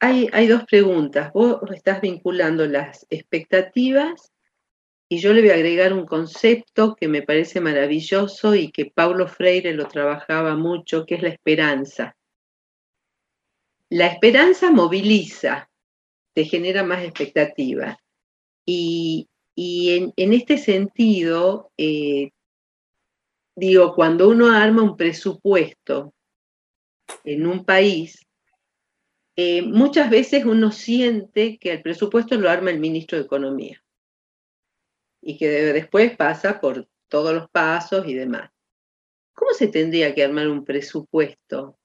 hay, 0.00 0.46
dos 0.46 0.64
preguntas. 0.64 1.32
Vos 1.32 1.58
estás 1.74 2.00
vinculando 2.00 2.66
las 2.66 3.06
expectativas 3.10 4.32
y 5.08 5.18
yo 5.18 5.32
le 5.32 5.40
voy 5.40 5.50
a 5.50 5.54
agregar 5.54 5.92
un 5.92 6.06
concepto 6.06 6.94
que 6.94 7.08
me 7.08 7.22
parece 7.22 7.60
maravilloso 7.60 8.54
y 8.54 8.70
que 8.70 8.86
Paulo 8.86 9.26
Freire 9.26 9.72
lo 9.72 9.88
trabajaba 9.88 10.54
mucho, 10.54 11.06
que 11.06 11.16
es 11.16 11.22
la 11.22 11.30
esperanza. 11.30 12.16
La 13.90 14.06
esperanza 14.06 14.70
moviliza, 14.70 15.70
te 16.34 16.44
genera 16.44 16.84
más 16.84 17.02
expectativa. 17.02 17.98
Y, 18.66 19.28
en, 19.56 20.32
este 20.34 20.58
sentido, 20.58 21.72
eh, 21.76 22.30
digo, 23.56 23.94
cuando 23.94 24.28
uno 24.28 24.50
arma 24.50 24.82
un 24.82 24.96
presupuesto 24.96 26.12
en 27.24 27.46
un 27.46 27.64
país, 27.64 28.27
eh, 29.40 29.62
muchas 29.62 30.10
veces 30.10 30.44
uno 30.44 30.72
siente 30.72 31.58
que 31.58 31.70
el 31.70 31.80
presupuesto 31.80 32.36
lo 32.36 32.50
arma 32.50 32.70
el 32.70 32.80
ministro 32.80 33.16
de 33.16 33.24
Economía 33.24 33.80
y 35.22 35.38
que 35.38 35.48
después 35.48 36.16
pasa 36.16 36.60
por 36.60 36.88
todos 37.06 37.32
los 37.32 37.48
pasos 37.48 38.08
y 38.08 38.14
demás. 38.14 38.50
¿Cómo 39.34 39.52
se 39.52 39.68
tendría 39.68 40.12
que 40.12 40.24
armar 40.24 40.48
un 40.48 40.64
presupuesto 40.64 41.78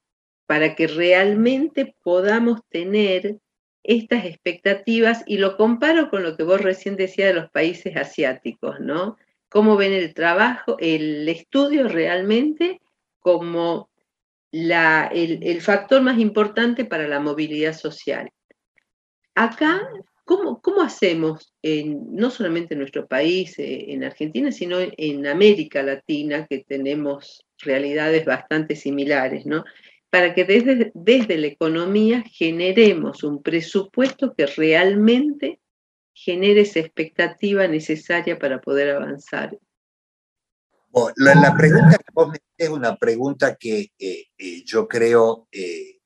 para 0.48 0.74
que 0.74 0.88
realmente 0.88 1.96
podamos 2.02 2.62
tener 2.70 3.38
estas 3.84 4.26
expectativas? 4.26 5.22
Y 5.28 5.38
lo 5.38 5.56
comparo 5.56 6.10
con 6.10 6.24
lo 6.24 6.36
que 6.36 6.42
vos 6.42 6.60
recién 6.60 6.96
decías 6.96 7.36
de 7.36 7.40
los 7.40 7.52
países 7.52 7.96
asiáticos, 7.96 8.80
¿no? 8.80 9.16
¿Cómo 9.50 9.78
ven 9.78 9.94
el 9.94 10.16
trabajo, 10.16 10.78
el 10.80 11.30
estudio 11.30 11.88
realmente 11.88 12.82
como 13.20 13.92
el, 14.54 15.62
factor 15.62 16.02
más 16.02 16.20
importante 16.20 16.86
para 16.86 17.08
la 17.08 17.20
movilidad 17.20 17.74
social. 17.74 18.30
Acá, 19.36 19.82
¿cómo, 20.26 20.82
hacemos, 20.82 21.54
no 21.64 22.30
solamente 22.30 22.76
en 22.76 22.80
nuestro 22.80 23.08
país, 23.08 23.58
eh, 23.58 23.92
en 23.92 24.04
Argentina, 24.04 24.52
sino 24.52 24.78
en 24.80 25.28
América 25.28 25.82
Latina, 25.82 26.46
que 26.48 26.64
tenemos 26.68 27.46
realidades 27.60 28.26
bastante 28.26 28.76
similares, 28.76 29.46
¿no? 29.46 29.64
Para 30.10 30.36
que 30.36 30.46
desde, 30.46 30.92
desde 30.94 31.38
la 31.38 31.48
economía 31.48 32.24
generemos 32.32 33.24
un 33.24 33.42
presupuesto 33.42 34.36
que 34.36 34.46
realmente 34.46 35.60
genere 36.14 36.62
esa 36.62 36.80
expectativa 36.80 37.68
necesaria 37.68 38.38
para 38.38 38.62
poder 38.62 38.92
avanzar 38.92 39.58
la, 41.16 41.56
pregunta 41.58 41.98
que 41.98 42.12
vos 42.14 42.30
me 42.30 42.38
es 42.64 42.70
una 42.70 42.96
pregunta 42.96 43.56
que 43.56 43.92
eh, 43.98 44.26
eh, 44.38 44.64
yo 44.66 44.88
creo 44.88 45.48
eh, 45.52 46.00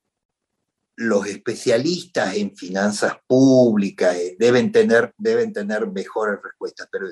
los 0.96 1.26
especialistas 1.26 2.36
en 2.36 2.56
finanzas 2.56 3.14
públicas 3.26 4.16
deben, 4.38 4.72
tener, 4.72 5.12
deben 5.16 5.52
tener 5.52 5.86
mejores 5.86 6.38
respuestas, 6.42 6.88
pero 6.90 7.06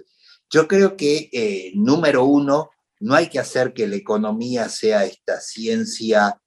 yo 0.50 0.66
creo 0.66 0.96
que, 0.96 1.72
número 1.74 2.24
uno, 2.24 2.70
no 3.00 3.14
hay 3.14 3.28
que 3.28 3.38
hacer 3.38 3.72
que 3.72 3.86
la 3.86 3.96
economía 3.96 4.68
sea 4.68 5.04
esta 5.04 5.40
ciencia 5.40 6.40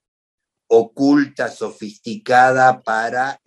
oculta, 0.67 1.49
sofisticada 1.49 2.81
para 2.81 3.39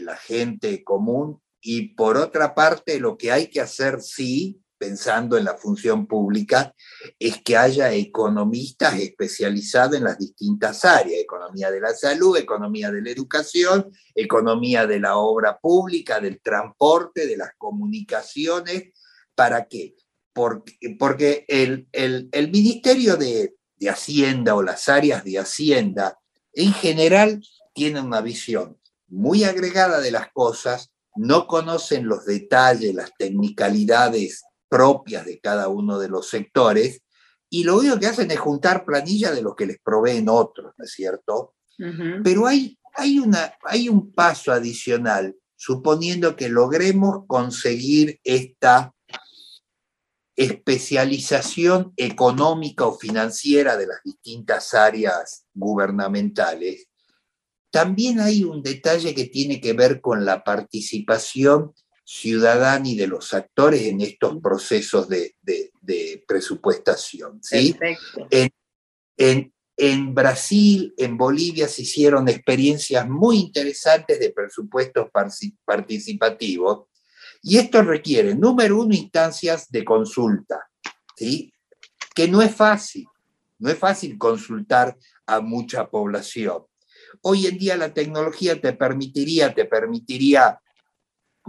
la 0.00 0.16
gente 0.16 0.82
común. 0.82 1.40
Y 1.60 1.94
por 1.94 2.16
otra 2.16 2.54
parte, 2.54 3.00
lo 3.00 3.16
que 3.16 3.32
hay 3.32 3.48
que 3.48 3.60
hacer 3.60 4.00
sí 4.00 4.63
pensando 4.78 5.36
en 5.36 5.44
la 5.44 5.54
función 5.54 6.06
pública, 6.06 6.74
es 7.18 7.42
que 7.42 7.56
haya 7.56 7.92
economistas 7.92 8.98
especializados 8.98 9.96
en 9.96 10.04
las 10.04 10.18
distintas 10.18 10.84
áreas, 10.84 11.20
economía 11.20 11.70
de 11.70 11.80
la 11.80 11.94
salud, 11.94 12.36
economía 12.36 12.90
de 12.90 13.02
la 13.02 13.10
educación, 13.10 13.90
economía 14.14 14.86
de 14.86 15.00
la 15.00 15.16
obra 15.16 15.58
pública, 15.58 16.20
del 16.20 16.40
transporte, 16.40 17.26
de 17.26 17.36
las 17.36 17.50
comunicaciones. 17.56 18.92
¿Para 19.34 19.66
qué? 19.66 19.94
Porque, 20.32 20.96
porque 20.98 21.44
el, 21.48 21.88
el, 21.92 22.50
Ministerio 22.50 23.16
de, 23.16 23.54
de 23.76 23.90
Hacienda 23.90 24.54
o 24.54 24.62
las 24.62 24.88
áreas 24.88 25.24
de 25.24 25.38
Hacienda 25.38 26.18
en 26.52 26.72
general 26.72 27.40
tienen 27.72 28.04
una 28.04 28.20
visión 28.20 28.78
muy 29.08 29.44
agregada 29.44 30.00
de 30.00 30.10
las 30.10 30.32
cosas, 30.32 30.90
no 31.16 31.46
conocen 31.46 32.06
los 32.06 32.24
detalles, 32.24 32.94
las 32.94 33.12
tecnicalidades 33.16 34.42
propias 34.74 35.24
de 35.24 35.38
cada 35.38 35.68
uno 35.68 36.00
de 36.00 36.08
los 36.08 36.28
sectores, 36.28 37.02
y 37.48 37.62
lo 37.62 37.78
único 37.78 38.00
que 38.00 38.08
hacen 38.08 38.28
es 38.32 38.40
juntar 38.40 38.84
planilla 38.84 39.30
de 39.30 39.40
lo 39.40 39.54
que 39.54 39.66
les 39.66 39.78
proveen 39.78 40.28
otros, 40.28 40.72
¿no 40.76 40.84
es 40.84 40.90
cierto? 40.90 41.54
Pero 42.24 42.48
hay, 42.48 42.76
hay, 42.96 43.20
una, 43.20 43.54
hay 43.62 43.88
un 43.88 44.10
paso 44.12 44.50
adicional, 44.50 45.36
suponiendo 45.54 46.34
que 46.34 46.48
logremos 46.48 47.24
conseguir 47.28 48.18
esta 48.24 48.92
especialización 50.34 51.92
económica 51.96 52.84
o 52.84 52.98
financiera 52.98 53.76
de 53.76 53.86
las 53.86 53.98
distintas 54.04 54.74
áreas 54.74 55.46
gubernamentales, 55.54 56.88
también 57.70 58.18
hay 58.18 58.42
un 58.42 58.60
detalle 58.60 59.14
que 59.14 59.26
tiene 59.26 59.60
que 59.60 59.72
ver 59.74 60.00
con 60.00 60.24
la 60.24 60.42
participación 60.42 61.72
y 62.06 62.96
de 62.96 63.06
los 63.06 63.32
actores 63.32 63.82
en 63.82 64.00
estos 64.00 64.36
procesos 64.42 65.08
de, 65.08 65.34
presupuestación. 66.26 67.40
¿sí? 67.42 67.76
En, 69.16 69.52
en, 69.76 70.14
Brasil, 70.14 70.92
en 70.96 71.16
Bolivia 71.16 71.68
se 71.68 71.82
hicieron 71.82 72.28
experiencias 72.28 73.08
muy 73.08 73.38
interesantes 73.38 74.20
de 74.20 74.30
presupuestos 74.30 75.08
participativos 75.64 76.86
y 77.42 77.58
esto 77.58 77.82
requiere, 77.82 78.34
número 78.34 78.80
uno, 78.80 78.94
instancias 78.94 79.70
de 79.70 79.84
consulta, 79.84 80.60
¿sí? 81.16 81.52
que 82.14 82.28
no 82.28 82.40
es 82.40 82.54
fácil, 82.54 83.06
no 83.58 83.70
es 83.70 83.78
fácil 83.78 84.16
consultar 84.18 84.96
a 85.26 85.40
mucha 85.40 85.90
población. 85.90 86.64
Hoy 87.22 87.46
en 87.46 87.58
día 87.58 87.76
la 87.76 87.92
tecnología 87.92 88.60
te 88.60 88.72
permitiría, 88.72 89.54
te 89.54 89.64
permitiría 89.64 90.60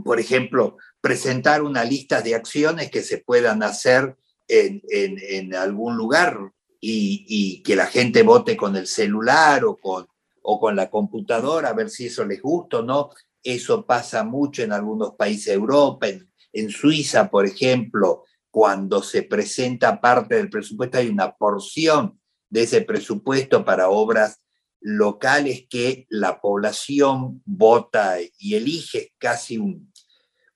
por 0.03 0.19
ejemplo, 0.19 0.77
presentar 1.01 1.61
una 1.61 1.83
lista 1.83 2.21
de 2.21 2.35
acciones 2.35 2.91
que 2.91 3.01
se 3.01 3.19
puedan 3.19 3.63
hacer 3.63 4.17
en, 4.47 5.55
algún 5.55 5.97
lugar 5.97 6.51
y, 6.79 7.63
que 7.63 7.75
la 7.75 7.87
gente 7.87 8.23
vote 8.23 8.57
con 8.57 8.75
el 8.75 8.87
celular 8.87 9.65
o 9.65 9.77
con, 9.77 10.07
o 10.41 10.59
con 10.59 10.75
la 10.75 10.89
computadora 10.89 11.69
a 11.69 11.73
ver 11.73 11.89
si 11.89 12.07
eso 12.07 12.25
les 12.25 12.41
gusta 12.41 12.79
o 12.79 12.83
no. 12.83 13.09
Eso 13.41 13.85
pasa 13.85 14.23
mucho 14.23 14.63
en 14.63 14.71
algunos 14.71 15.15
países 15.15 15.47
de 15.47 15.53
Europa, 15.53 16.07
en, 16.07 16.29
en 16.51 16.69
Suiza, 16.69 17.29
por 17.29 17.45
ejemplo, 17.45 18.23
cuando 18.49 19.03
se 19.03 19.23
presenta 19.23 19.99
parte 19.99 20.35
del 20.35 20.49
presupuesto, 20.49 20.97
hay 20.97 21.09
una 21.09 21.35
porción 21.35 22.19
de 22.49 22.63
ese 22.63 22.81
presupuesto 22.81 23.65
para 23.65 23.89
obras 23.89 24.39
locales 24.87 25.65
que 25.67 26.05
la 26.09 26.39
población 26.39 27.41
vota 27.43 28.17
y 28.37 28.53
elige 28.53 29.13
casi 29.17 29.59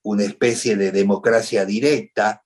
una 0.03 0.23
especie 0.23 0.75
de 0.75 0.91
democracia 0.91 1.65
directa 1.65 2.43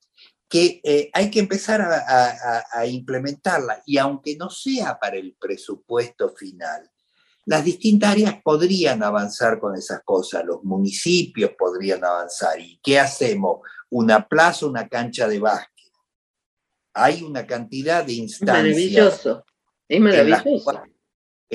que 0.47 0.79
eh, 0.81 1.09
hay 1.11 1.29
que 1.29 1.41
empezar 1.41 1.81
a, 1.81 2.85
implementarla. 2.85 3.83
Y 3.85 3.97
aunque 3.97 4.37
no 4.37 4.49
sea 4.49 4.97
para 4.97 5.17
el 5.17 5.35
presupuesto 5.37 6.29
final, 6.29 6.89
las 7.45 7.65
distintas 7.65 8.11
áreas 8.11 8.35
podrían 8.41 9.03
avanzar 9.03 9.59
con 9.59 9.75
esas 9.75 10.03
cosas, 10.05 10.45
los 10.45 10.63
municipios 10.63 11.51
podrían 11.57 12.05
avanzar. 12.05 12.61
¿Y 12.61 12.79
qué 12.81 12.97
hacemos? 12.97 13.59
Una 13.89 14.25
plaza, 14.25 14.67
una 14.67 14.87
cancha 14.87 15.27
de 15.27 15.39
básquet. 15.39 15.91
Hay 16.93 17.23
una 17.23 17.45
cantidad 17.45 18.05
de 18.05 18.13
instancias. 18.13 18.63
Maravilloso. 18.63 19.45
Es 19.89 19.99
maravilloso. 19.99 20.92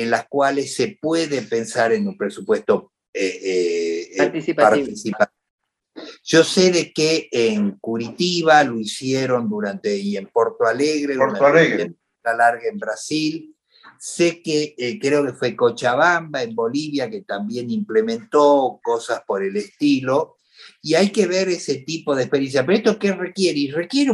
En 0.03 0.11
las, 0.11 0.27
cuales 0.29 0.75
se 0.75 0.99
puede 1.01 1.43
pensar 1.43 1.93
en 1.93 2.07
un 2.07 2.17
presupuesto 2.17 2.93
eh, 3.13 4.11
eh, 4.13 4.17
participativo. 4.19 4.89
Yo 6.23 6.45
sé 6.45 6.71
de 6.71 6.93
que 6.93 7.29
en 7.33 7.73
Curitiba 7.79 8.63
lo 8.65 8.79
hicieron 8.79 9.49
durante, 9.49 9.97
y 9.97 10.17
en 10.17 10.27
Porto 10.27 10.67
Alegre, 10.67 11.17
Porto 11.17 11.47
Alegre. 11.47 11.95
la 12.23 12.35
larga 12.35 12.69
en 12.71 12.79
Brasil. 12.79 13.55
Sé 13.99 14.43
que 14.43 14.75
eh, 14.79 14.99
creo 15.01 15.25
que 15.27 15.33
fue 15.33 15.57
Cochabamba 15.57 16.43
en 16.43 16.55
Bolivia 16.55 17.11
que 17.11 17.23
también 17.23 17.71
implementó 17.71 18.79
cosas 18.83 19.23
por 19.27 19.43
el 19.43 19.57
estilo. 19.57 20.37
Y 20.83 20.95
hay 20.95 21.11
que 21.11 21.27
ver 21.27 21.49
ese 21.49 21.79
tipo 21.79 22.15
de 22.15 22.23
experiencia. 22.23 22.65
Pero 22.65 22.79
esto 22.79 22.99
qué 22.99 23.13
requiere? 23.13 23.59
Y 23.59 23.71
requiere 23.71 24.13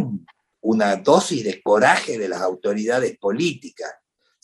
una 0.61 0.97
dosis 0.97 1.45
de 1.45 1.63
coraje 1.63 2.19
de 2.19 2.29
las 2.29 2.41
autoridades 2.41 3.19
políticas. 3.19 3.91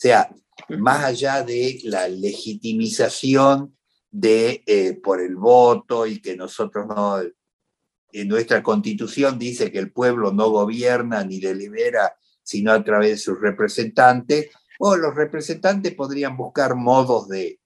O 0.01 0.03
sea, 0.03 0.35
más 0.79 1.03
allá 1.03 1.43
de 1.43 1.79
la 1.83 2.07
legitimización 2.07 3.77
de 4.09 4.63
eh, 4.65 4.99
por 4.99 5.21
el 5.21 5.35
voto 5.35 6.07
y 6.07 6.19
que 6.19 6.35
nosotros 6.35 6.87
no, 6.87 7.19
en 8.11 8.27
nuestra 8.27 8.63
constitución 8.63 9.37
dice 9.37 9.71
que 9.71 9.77
el 9.77 9.91
pueblo 9.91 10.33
no 10.33 10.49
gobierna 10.49 11.23
ni 11.23 11.39
delibera 11.39 12.15
sino 12.41 12.71
a 12.71 12.83
través 12.83 13.11
de 13.11 13.17
sus 13.17 13.39
representantes, 13.39 14.49
o 14.79 14.95
los 14.95 15.13
representantes 15.13 15.93
podrían 15.93 16.35
buscar 16.35 16.73
modos 16.73 17.29
de, 17.29 17.59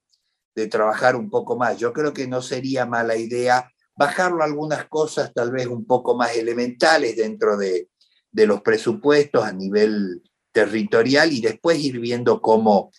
de 0.54 0.68
trabajar 0.68 1.16
un 1.16 1.30
poco 1.30 1.56
más. 1.56 1.78
Yo 1.78 1.94
creo 1.94 2.12
que 2.12 2.28
no 2.28 2.42
sería 2.42 2.86
mala 2.86 3.16
idea 3.16 3.72
bajarlo 3.96 4.42
a 4.42 4.46
algunas 4.46 4.90
cosas 4.90 5.34
tal 5.34 5.52
vez 5.52 5.68
un 5.68 5.86
poco 5.86 6.16
más 6.18 6.36
elementales 6.36 7.16
dentro 7.16 7.56
de, 7.56 7.92
de 8.30 8.46
los 8.46 8.60
presupuestos 8.62 9.46
a 9.46 9.54
nivel 9.54 10.22
territorial 10.56 11.34
y 11.34 11.42
después 11.42 11.78
ir 11.80 12.00
viendo 12.00 12.42
cómo, 12.42 12.94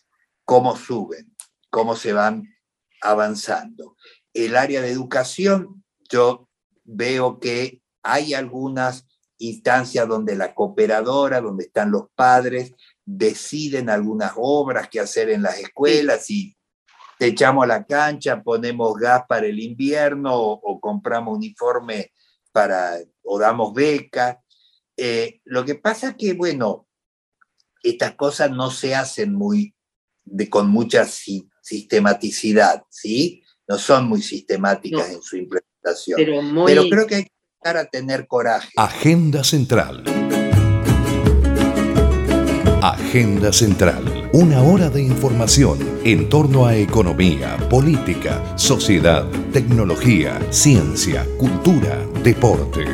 cómo 0.44 0.76
suben, 0.76 1.34
cómo 1.70 1.96
se 1.96 2.12
van 2.12 2.54
avanzando. 3.00 3.96
El 4.34 4.56
área 4.56 4.82
de 4.82 4.90
educación, 4.90 5.82
yo 6.10 6.50
veo 6.84 7.40
que 7.40 7.80
hay 8.02 8.34
algunas 8.34 9.06
instancias 9.38 10.06
donde 10.06 10.36
la 10.36 10.54
cooperadora, 10.54 11.40
donde 11.40 11.64
están 11.64 11.90
los 11.90 12.10
padres, 12.14 12.74
deciden 13.06 13.88
algunas 13.88 14.34
obras 14.36 14.90
que 14.90 15.00
hacer 15.00 15.30
en 15.30 15.40
las 15.40 15.58
escuelas 15.58 16.28
y 16.28 16.54
te 17.18 17.28
echamos 17.28 17.64
a 17.64 17.68
la 17.68 17.86
cancha, 17.86 18.42
ponemos 18.42 18.98
gas 18.98 19.22
para 19.26 19.46
el 19.46 19.60
invierno 19.60 20.38
o, 20.38 20.78
compramos 20.78 21.38
uniforme 21.38 22.12
para, 22.52 22.98
o 23.22 23.38
damos 23.38 23.72
becas. 23.72 24.36
Eh, 24.94 25.40
lo 25.44 25.64
que 25.64 25.76
pasa 25.76 26.10
es 26.10 26.16
que, 26.16 26.34
bueno, 26.34 26.85
estas 27.90 28.14
cosas 28.14 28.50
no 28.50 28.70
se 28.70 28.94
hacen 28.94 29.34
muy, 29.34 29.74
de, 30.24 30.48
con 30.48 30.68
mucha 30.68 31.06
sistematicidad, 31.62 32.82
¿sí? 32.90 33.42
No 33.68 33.78
son 33.78 34.08
muy 34.08 34.22
sistemáticas 34.22 35.10
en 35.10 35.22
su 35.22 35.36
implementación. 35.36 36.16
Pero, 36.66 36.88
creo 36.88 37.06
que 37.06 37.14
hay 37.16 37.24
que 37.24 37.32
empezar 37.58 37.76
a 37.76 37.84
tener 37.86 38.26
coraje. 38.26 38.70
Agenda 38.76 39.42
Central. 39.44 40.04
Agenda 42.82 43.52
Central. 43.52 44.30
Una 44.32 44.62
hora 44.62 44.90
de 44.90 45.02
información 45.02 46.00
en 46.04 46.28
torno 46.28 46.66
a 46.66 46.76
economía, 46.76 47.56
política, 47.68 48.56
sociedad, 48.56 49.28
tecnología, 49.52 50.40
ciencia, 50.52 51.26
cultura, 51.38 52.06
deporte. 52.22 52.84